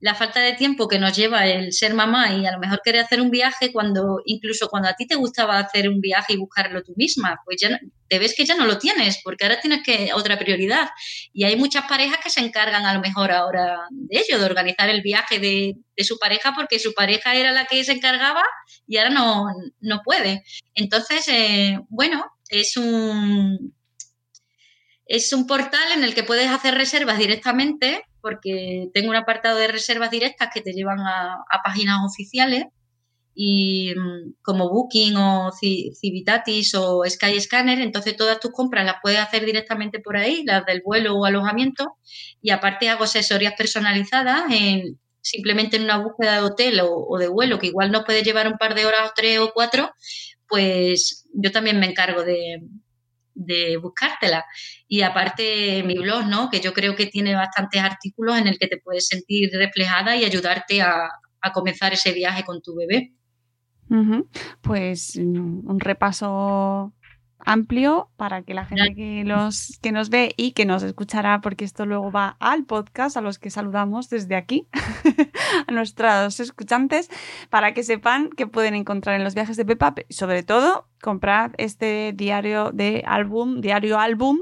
la 0.00 0.14
falta 0.14 0.40
de 0.40 0.54
tiempo 0.54 0.88
que 0.88 0.98
nos 0.98 1.14
lleva 1.14 1.46
el 1.46 1.72
ser 1.72 1.92
mamá 1.92 2.32
y 2.34 2.46
a 2.46 2.52
lo 2.52 2.58
mejor 2.58 2.80
querer 2.82 3.04
hacer 3.04 3.20
un 3.20 3.30
viaje 3.30 3.70
cuando 3.70 4.20
incluso 4.24 4.68
cuando 4.68 4.88
a 4.88 4.94
ti 4.94 5.06
te 5.06 5.14
gustaba 5.14 5.58
hacer 5.58 5.88
un 5.88 6.00
viaje 6.00 6.32
y 6.32 6.36
buscarlo 6.38 6.82
tú 6.82 6.94
misma, 6.96 7.38
pues 7.44 7.58
ya 7.60 7.78
te 8.08 8.18
ves 8.18 8.34
que 8.34 8.46
ya 8.46 8.54
no 8.54 8.64
lo 8.64 8.78
tienes 8.78 9.20
porque 9.22 9.44
ahora 9.44 9.60
tienes 9.60 9.82
que 9.84 10.12
otra 10.14 10.38
prioridad 10.38 10.88
y 11.34 11.44
hay 11.44 11.56
muchas 11.56 11.84
parejas 11.84 12.18
que 12.22 12.30
se 12.30 12.40
encargan 12.40 12.86
a 12.86 12.94
lo 12.94 13.00
mejor 13.00 13.30
ahora 13.30 13.80
de 13.90 14.20
ello, 14.20 14.38
de 14.38 14.46
organizar 14.46 14.88
el 14.88 15.02
viaje 15.02 15.38
de, 15.38 15.76
su 16.02 16.18
pareja 16.18 16.54
porque 16.56 16.78
su 16.78 16.94
pareja 16.94 17.34
era 17.34 17.52
la 17.52 17.66
que 17.66 17.84
se 17.84 17.92
encargaba 17.92 18.42
y 18.86 18.96
ahora 18.96 19.10
no, 19.10 19.48
no 19.80 20.00
puede. 20.02 20.44
Entonces, 20.74 21.28
eh, 21.28 21.78
bueno, 21.90 22.24
es 22.48 22.78
un 22.78 23.74
es 25.04 25.32
un 25.32 25.46
portal 25.46 25.92
en 25.92 26.04
el 26.04 26.14
que 26.14 26.22
puedes 26.22 26.48
hacer 26.48 26.74
reservas 26.74 27.18
directamente 27.18 28.04
porque 28.20 28.88
tengo 28.94 29.10
un 29.10 29.16
apartado 29.16 29.58
de 29.58 29.68
reservas 29.68 30.10
directas 30.10 30.48
que 30.52 30.60
te 30.60 30.72
llevan 30.72 31.00
a, 31.00 31.44
páginas 31.64 31.98
oficiales 32.04 32.64
y 33.34 33.94
mm, 33.94 34.34
como 34.42 34.68
Booking 34.70 35.16
o 35.16 35.50
Civitatis 35.52 36.74
o 36.74 37.02
Skyscanner, 37.08 37.80
entonces 37.80 38.16
todas 38.16 38.40
tus 38.40 38.50
compras 38.52 38.84
las 38.84 38.96
puedes 39.02 39.20
hacer 39.20 39.44
directamente 39.44 40.00
por 40.00 40.16
ahí, 40.16 40.42
las 40.44 40.66
del 40.66 40.82
vuelo 40.84 41.16
o 41.16 41.24
alojamiento, 41.24 41.96
y 42.42 42.50
aparte 42.50 42.88
hago 42.88 43.04
asesorías 43.04 43.54
personalizadas 43.56 44.44
en 44.50 44.98
simplemente 45.22 45.76
en 45.76 45.84
una 45.84 45.98
búsqueda 45.98 46.34
de 46.34 46.40
hotel 46.40 46.80
o, 46.82 47.18
de 47.18 47.28
vuelo, 47.28 47.58
que 47.58 47.68
igual 47.68 47.90
no 47.92 48.04
puede 48.04 48.22
llevar 48.22 48.48
un 48.48 48.58
par 48.58 48.74
de 48.74 48.86
horas 48.86 49.10
o 49.10 49.12
tres 49.14 49.38
o 49.38 49.52
cuatro, 49.52 49.92
pues 50.48 51.26
yo 51.32 51.52
también 51.52 51.78
me 51.78 51.86
encargo 51.86 52.24
de, 52.24 52.62
de 53.34 53.76
buscártela. 53.76 54.44
Y 54.88 55.02
aparte 55.02 55.82
mi 55.84 55.94
blog, 55.98 56.26
¿no? 56.26 56.50
Que 56.50 56.60
yo 56.60 56.72
creo 56.72 56.94
que 56.96 57.06
tiene 57.06 57.34
bastantes 57.34 57.82
artículos 57.82 58.38
en 58.38 58.48
el 58.48 58.58
que 58.58 58.68
te 58.68 58.78
puedes 58.78 59.06
sentir 59.06 59.50
reflejada 59.52 60.16
y 60.16 60.24
ayudarte 60.24 60.82
a, 60.82 61.08
comenzar 61.54 61.92
ese 61.94 62.12
viaje 62.12 62.44
con 62.44 62.60
tu 62.60 62.76
bebé. 62.76 63.14
Pues 64.60 65.16
mm, 65.16 65.68
un 65.68 65.80
repaso 65.80 66.94
amplio 67.44 68.10
para 68.16 68.42
que 68.42 68.54
la 68.54 68.64
gente 68.64 68.94
que, 68.94 69.22
los, 69.24 69.78
que 69.82 69.92
nos 69.92 70.10
ve 70.10 70.34
y 70.36 70.52
que 70.52 70.66
nos 70.66 70.82
escuchará, 70.82 71.40
porque 71.40 71.64
esto 71.64 71.86
luego 71.86 72.10
va 72.10 72.36
al 72.40 72.64
podcast, 72.64 73.16
a 73.16 73.20
los 73.20 73.38
que 73.38 73.50
saludamos 73.50 74.08
desde 74.08 74.36
aquí, 74.36 74.68
a 75.66 75.72
nuestros 75.72 76.40
escuchantes, 76.40 77.10
para 77.48 77.74
que 77.74 77.82
sepan 77.82 78.30
que 78.30 78.46
pueden 78.46 78.74
encontrar 78.74 79.16
en 79.16 79.24
los 79.24 79.34
viajes 79.34 79.56
de 79.56 79.64
Pepa, 79.64 79.94
sobre 80.08 80.42
todo 80.42 80.86
comprar 81.00 81.52
este 81.56 82.12
diario 82.14 82.72
de 82.72 83.02
álbum, 83.06 83.60
diario 83.60 83.98
álbum, 83.98 84.40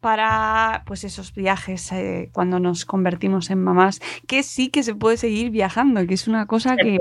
para 0.00 0.82
pues 0.86 1.04
esos 1.04 1.34
viajes 1.34 1.92
eh, 1.92 2.30
cuando 2.32 2.60
nos 2.60 2.84
convertimos 2.84 3.50
en 3.50 3.62
mamás, 3.62 4.00
que 4.26 4.42
sí 4.42 4.68
que 4.68 4.82
se 4.82 4.94
puede 4.94 5.16
seguir 5.16 5.50
viajando, 5.50 6.06
que 6.06 6.14
es 6.14 6.28
una 6.28 6.46
cosa 6.46 6.76
que 6.76 6.98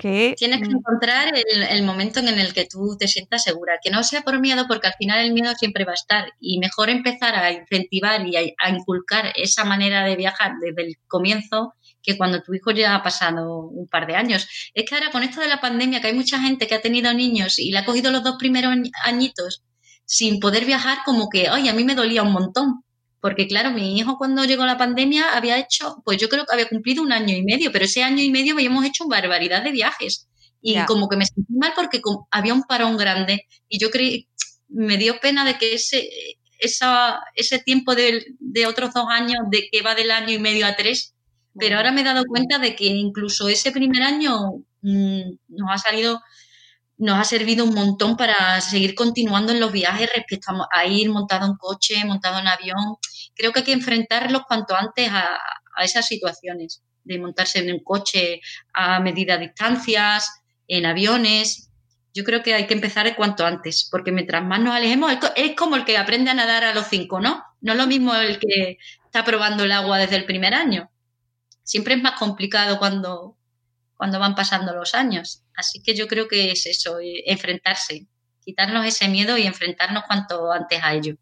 Tienes 0.00 0.60
que 0.60 0.68
mm. 0.68 0.76
encontrar 0.78 1.34
el, 1.34 1.82
momento 1.82 2.20
en 2.20 2.28
el 2.28 2.54
que 2.54 2.66
tú 2.66 2.96
te 2.98 3.06
sientas 3.06 3.42
segura, 3.42 3.78
que 3.82 3.90
no 3.90 4.02
sea 4.02 4.22
por 4.22 4.40
miedo, 4.40 4.66
porque 4.66 4.86
al 4.86 4.94
final 4.94 5.24
el 5.24 5.32
miedo 5.32 5.52
siempre 5.54 5.84
va 5.84 5.92
a 5.92 5.94
estar 5.94 6.32
y 6.40 6.58
mejor 6.58 6.88
empezar 6.88 7.34
a 7.34 7.52
incentivar 7.52 8.26
y 8.26 8.36
a, 8.36 8.70
inculcar 8.70 9.32
esa 9.36 9.64
manera 9.64 10.04
de 10.04 10.16
viajar 10.16 10.52
desde 10.60 10.88
el 10.88 10.96
comienzo 11.06 11.74
que 12.02 12.16
cuando 12.16 12.42
tu 12.42 12.54
hijo 12.54 12.70
ya 12.70 12.94
ha 12.94 13.02
pasado 13.02 13.66
un 13.66 13.86
par 13.86 14.06
de 14.06 14.16
años. 14.16 14.48
Es 14.72 14.88
que 14.88 14.94
ahora 14.94 15.10
con 15.10 15.22
esto 15.22 15.40
de 15.40 15.48
la 15.48 15.60
pandemia, 15.60 16.00
que 16.00 16.06
hay 16.06 16.14
mucha 16.14 16.40
gente 16.40 16.66
que 16.66 16.74
ha 16.74 16.80
tenido 16.80 17.12
niños 17.12 17.58
y 17.58 17.70
le 17.70 17.78
ha 17.78 17.84
cogido 17.84 18.10
los 18.10 18.24
dos 18.24 18.36
primeros 18.38 18.74
añitos 19.04 19.62
sin 20.06 20.40
poder 20.40 20.64
viajar, 20.64 20.98
como 21.04 21.28
que, 21.28 21.48
ay, 21.48 21.68
a 21.68 21.74
mí 21.74 21.84
me 21.84 21.94
dolía 21.94 22.22
un 22.22 22.32
montón 22.32 22.82
porque 23.20 23.46
claro, 23.46 23.70
mi 23.70 23.98
hijo 23.98 24.16
cuando 24.16 24.44
llegó 24.44 24.64
la 24.64 24.78
pandemia 24.78 25.36
había 25.36 25.58
hecho, 25.58 26.02
pues 26.04 26.18
yo 26.18 26.28
creo 26.28 26.46
que 26.46 26.54
había 26.54 26.68
cumplido 26.68 27.02
un 27.02 27.12
año 27.12 27.34
y 27.34 27.42
medio, 27.42 27.70
pero 27.70 27.84
ese 27.84 28.02
año 28.02 28.22
y 28.22 28.30
medio 28.30 28.54
habíamos 28.54 28.84
hecho 28.84 29.06
barbaridad 29.06 29.62
de 29.62 29.72
viajes. 29.72 30.26
Y 30.62 30.78
como 30.84 31.08
que 31.08 31.16
me 31.16 31.24
sentí 31.24 31.54
mal 31.54 31.72
porque 31.74 32.02
había 32.30 32.52
un 32.52 32.64
parón 32.64 32.98
grande. 32.98 33.46
Y 33.68 33.78
yo 33.78 33.90
creí, 33.90 34.28
me 34.68 34.98
dio 34.98 35.18
pena 35.18 35.44
de 35.44 35.56
que 35.56 35.74
ese, 35.74 36.06
esa, 36.58 37.20
ese 37.34 37.58
tiempo 37.60 37.94
de, 37.94 38.26
de, 38.38 38.66
otros 38.66 38.92
dos 38.92 39.06
años, 39.08 39.38
de 39.50 39.68
que 39.72 39.80
va 39.80 39.94
del 39.94 40.10
año 40.10 40.34
y 40.34 40.38
medio 40.38 40.66
a 40.66 40.76
tres, 40.76 41.14
pero 41.58 41.76
ahora 41.76 41.92
me 41.92 42.02
he 42.02 42.04
dado 42.04 42.24
cuenta 42.26 42.58
de 42.58 42.76
que 42.76 42.86
incluso 42.86 43.48
ese 43.48 43.72
primer 43.72 44.02
año 44.02 44.64
mm, 44.82 45.30
nos 45.48 45.70
ha 45.70 45.78
salido 45.78 46.20
nos 47.00 47.18
ha 47.18 47.24
servido 47.24 47.64
un 47.64 47.74
montón 47.74 48.14
para 48.16 48.60
seguir 48.60 48.94
continuando 48.94 49.52
en 49.52 49.60
los 49.60 49.72
viajes 49.72 50.10
respecto 50.14 50.52
a, 50.70 50.84
ir 50.84 51.08
montado 51.08 51.46
en 51.46 51.54
coche, 51.54 52.04
montado 52.04 52.38
en 52.38 52.46
avión. 52.46 52.96
Creo 53.40 53.52
que 53.52 53.60
hay 53.60 53.64
que 53.64 53.72
enfrentarlos 53.72 54.42
cuanto 54.46 54.76
antes 54.76 55.08
a, 55.10 55.38
esas 55.82 56.06
situaciones, 56.06 56.82
de 57.04 57.18
montarse 57.18 57.60
en 57.60 57.72
un 57.72 57.82
coche 57.82 58.42
a 58.74 59.00
medida 59.00 59.38
distancias, 59.38 60.42
en 60.68 60.84
aviones. 60.84 61.70
Yo 62.12 62.22
creo 62.22 62.42
que 62.42 62.52
hay 62.52 62.66
que 62.66 62.74
empezar 62.74 63.16
cuanto 63.16 63.46
antes, 63.46 63.88
porque 63.90 64.12
mientras 64.12 64.44
más 64.44 64.60
nos 64.60 64.74
alejemos, 64.74 65.10
es 65.36 65.56
como 65.56 65.76
el 65.76 65.86
que 65.86 65.96
aprende 65.96 66.30
a 66.30 66.34
nadar 66.34 66.64
a 66.64 66.74
los 66.74 66.88
cinco, 66.88 67.18
¿no? 67.18 67.42
No 67.62 67.72
es 67.72 67.78
lo 67.78 67.86
mismo 67.86 68.14
el 68.14 68.38
que 68.38 68.76
está 69.06 69.24
probando 69.24 69.64
el 69.64 69.72
agua 69.72 69.96
desde 69.96 70.16
el 70.16 70.26
primer 70.26 70.52
año. 70.52 70.90
Siempre 71.62 71.94
es 71.94 72.02
más 72.02 72.18
complicado 72.18 72.78
cuando, 72.78 73.38
cuando 73.96 74.18
van 74.18 74.34
pasando 74.34 74.74
los 74.74 74.94
años. 74.94 75.44
Así 75.56 75.82
que 75.82 75.94
yo 75.94 76.08
creo 76.08 76.28
que 76.28 76.50
es 76.50 76.66
eso, 76.66 77.00
eh, 77.00 77.22
enfrentarse, 77.24 78.06
quitarnos 78.44 78.84
ese 78.84 79.08
miedo 79.08 79.38
y 79.38 79.46
enfrentarnos 79.46 80.04
cuanto 80.06 80.52
antes 80.52 80.78
a 80.82 80.92
ello. 80.92 81.16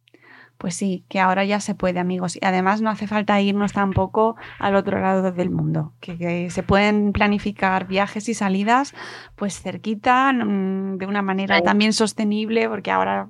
Pues 0.59 0.75
sí, 0.75 1.05
que 1.09 1.21
ahora 1.21 1.45
ya 1.45 1.61
se 1.61 1.77
puede, 1.77 2.01
amigos. 2.01 2.35
Y 2.35 2.41
además 2.43 2.83
no 2.83 2.91
hace 2.91 3.07
falta 3.07 3.41
irnos 3.41 3.73
tampoco 3.73 4.35
al 4.59 4.75
otro 4.75 5.01
lado 5.01 5.31
del 5.31 5.51
mundo, 5.51 5.93
que, 6.01 6.51
se 6.51 6.63
pueden 6.65 7.13
planificar 7.13 7.87
viajes 7.87 8.29
y 8.29 8.35
salidas 8.35 8.93
pues 9.37 9.61
cerquita, 9.61 10.33
mm, 10.33 10.99
de 10.99 11.07
una 11.07 11.23
manera 11.23 11.63
también 11.63 11.93
sostenible, 11.93 12.69
porque 12.69 12.91
ahora 12.91 13.29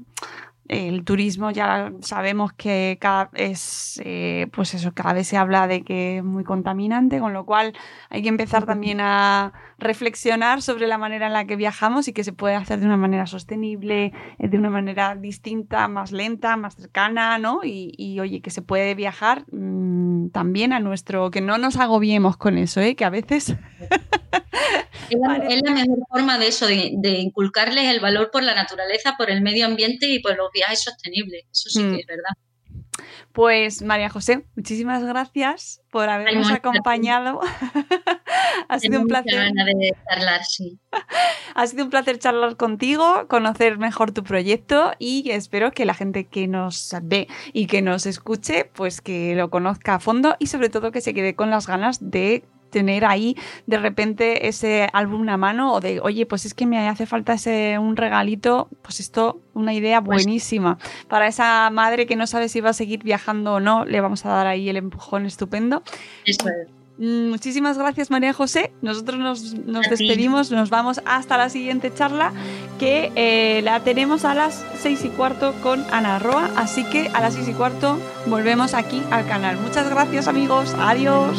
el 0.68 1.04
turismo 1.04 1.50
ya 1.50 1.92
sabemos 2.00 2.52
que 2.52 2.98
cada, 3.00 3.30
es, 3.34 4.00
eh, 4.04 4.46
pues 4.52 4.74
eso, 4.74 4.92
cada 4.92 5.14
vez 5.14 5.26
se 5.26 5.36
habla 5.36 5.66
de 5.66 5.82
que 5.82 6.18
es 6.18 6.24
muy 6.24 6.44
contaminante, 6.44 7.20
con 7.20 7.32
lo 7.32 7.44
cual 7.44 7.74
hay 8.10 8.22
que 8.22 8.28
empezar 8.28 8.66
también 8.66 9.00
a 9.00 9.52
reflexionar 9.78 10.60
sobre 10.60 10.86
la 10.86 10.98
manera 10.98 11.28
en 11.28 11.32
la 11.32 11.46
que 11.46 11.56
viajamos 11.56 12.08
y 12.08 12.12
que 12.12 12.24
se 12.24 12.32
puede 12.32 12.56
hacer 12.56 12.80
de 12.80 12.86
una 12.86 12.96
manera 12.96 13.26
sostenible, 13.26 14.12
eh, 14.38 14.48
de 14.48 14.58
una 14.58 14.70
manera 14.70 15.14
distinta, 15.14 15.86
más 15.86 16.10
lenta, 16.10 16.56
más 16.56 16.74
cercana, 16.74 17.38
¿no? 17.38 17.60
Y, 17.64 18.18
oye, 18.20 18.42
que 18.42 18.50
se 18.50 18.60
puede 18.60 18.94
viajar 18.94 19.44
mm, 19.52 20.30
también 20.30 20.72
a 20.72 20.80
nuestro, 20.80 21.30
que 21.30 21.40
no 21.40 21.58
nos 21.58 21.76
agobiemos 21.76 22.36
con 22.36 22.58
eso, 22.58 22.80
¿eh? 22.80 22.96
Que 22.96 23.04
a 23.04 23.10
veces... 23.10 23.54
Es 25.10 25.62
la, 25.62 25.72
mejor 25.72 25.98
forma 26.10 26.38
de 26.38 26.48
eso, 26.48 26.66
de, 26.66 27.10
inculcarles 27.18 27.84
el 27.84 28.00
valor 28.00 28.30
por 28.30 28.42
la 28.42 28.54
naturaleza, 28.54 29.14
por 29.16 29.30
el 29.30 29.40
medio 29.40 29.64
ambiente 29.64 30.06
y 30.06 30.18
por 30.18 30.36
los 30.36 30.50
viajes 30.52 30.82
sostenibles. 30.82 31.46
Eso 31.50 31.70
sí 31.70 31.80
que 31.80 31.88
mm. 31.88 31.94
es 32.00 32.06
verdad. 32.06 32.30
Pues 33.32 33.82
María 33.82 34.10
José, 34.10 34.44
muchísimas 34.56 35.04
gracias 35.04 35.80
por 35.90 36.08
habernos 36.08 36.50
acompañado. 36.50 37.40
ha 38.68 38.78
sido 38.78 39.00
un 39.00 39.08
placer. 39.08 39.52
charlar, 40.08 40.44
sí. 40.44 40.78
ha 41.54 41.66
sido 41.66 41.84
un 41.84 41.90
placer 41.90 42.18
charlar 42.18 42.56
contigo, 42.56 43.26
conocer 43.28 43.78
mejor 43.78 44.12
tu 44.12 44.24
proyecto 44.24 44.92
y 44.98 45.30
espero 45.30 45.72
que 45.72 45.84
la 45.84 45.94
gente 45.94 46.24
que 46.24 46.46
nos 46.48 46.94
ve 47.02 47.28
y 47.52 47.66
que 47.66 47.82
nos 47.82 48.06
escuche, 48.06 48.64
pues 48.64 49.00
que 49.00 49.34
lo 49.34 49.50
conozca 49.50 49.96
a 49.96 50.00
fondo 50.00 50.36
y 50.38 50.46
sobre 50.46 50.68
todo 50.68 50.92
que 50.92 51.00
se 51.00 51.14
quede 51.14 51.34
con 51.34 51.50
las 51.50 51.66
ganas 51.66 52.10
de 52.10 52.44
tener 52.70 53.04
ahí 53.04 53.36
de 53.66 53.78
repente 53.78 54.48
ese 54.48 54.88
álbum 54.92 55.28
a 55.28 55.36
mano 55.36 55.72
o 55.72 55.80
de, 55.80 56.00
oye, 56.00 56.26
pues 56.26 56.44
es 56.44 56.54
que 56.54 56.66
me 56.66 56.88
hace 56.88 57.06
falta 57.06 57.34
ese 57.34 57.78
un 57.78 57.96
regalito, 57.96 58.68
pues 58.82 59.00
esto, 59.00 59.40
una 59.54 59.74
idea 59.74 60.02
pues 60.02 60.24
buenísima. 60.24 60.78
Para 61.08 61.26
esa 61.26 61.70
madre 61.70 62.06
que 62.06 62.16
no 62.16 62.26
sabe 62.26 62.48
si 62.48 62.60
va 62.60 62.70
a 62.70 62.74
seguir 62.74 63.02
viajando 63.02 63.54
o 63.54 63.60
no, 63.60 63.84
le 63.84 64.00
vamos 64.00 64.24
a 64.26 64.30
dar 64.30 64.46
ahí 64.46 64.68
el 64.68 64.76
empujón 64.76 65.26
estupendo. 65.26 65.82
Mm, 66.26 66.78
muchísimas 66.98 67.78
gracias 67.78 68.10
María 68.10 68.32
José. 68.32 68.72
Nosotros 68.82 69.18
nos, 69.18 69.88
despedimos, 69.88 70.50
nos 70.50 70.70
vamos 70.70 71.00
hasta 71.04 71.36
la 71.36 71.48
siguiente 71.48 71.92
charla 71.94 72.32
que 72.78 73.12
eh, 73.14 73.60
la 73.62 73.80
tenemos 73.80 74.24
a 74.24 74.34
las 74.34 74.64
seis 74.78 75.04
y 75.04 75.08
cuarto 75.08 75.54
con 75.62 75.84
Ana 75.90 76.18
Roa. 76.18 76.50
Así 76.56 76.84
que 76.84 77.08
a 77.08 77.20
las 77.20 77.34
seis 77.34 77.48
y 77.48 77.52
cuarto 77.52 77.98
volvemos 78.26 78.74
aquí 78.74 79.02
al 79.10 79.26
canal. 79.26 79.56
Muchas 79.58 79.88
gracias 79.88 80.28
amigos. 80.28 80.74
Adiós. 80.78 81.38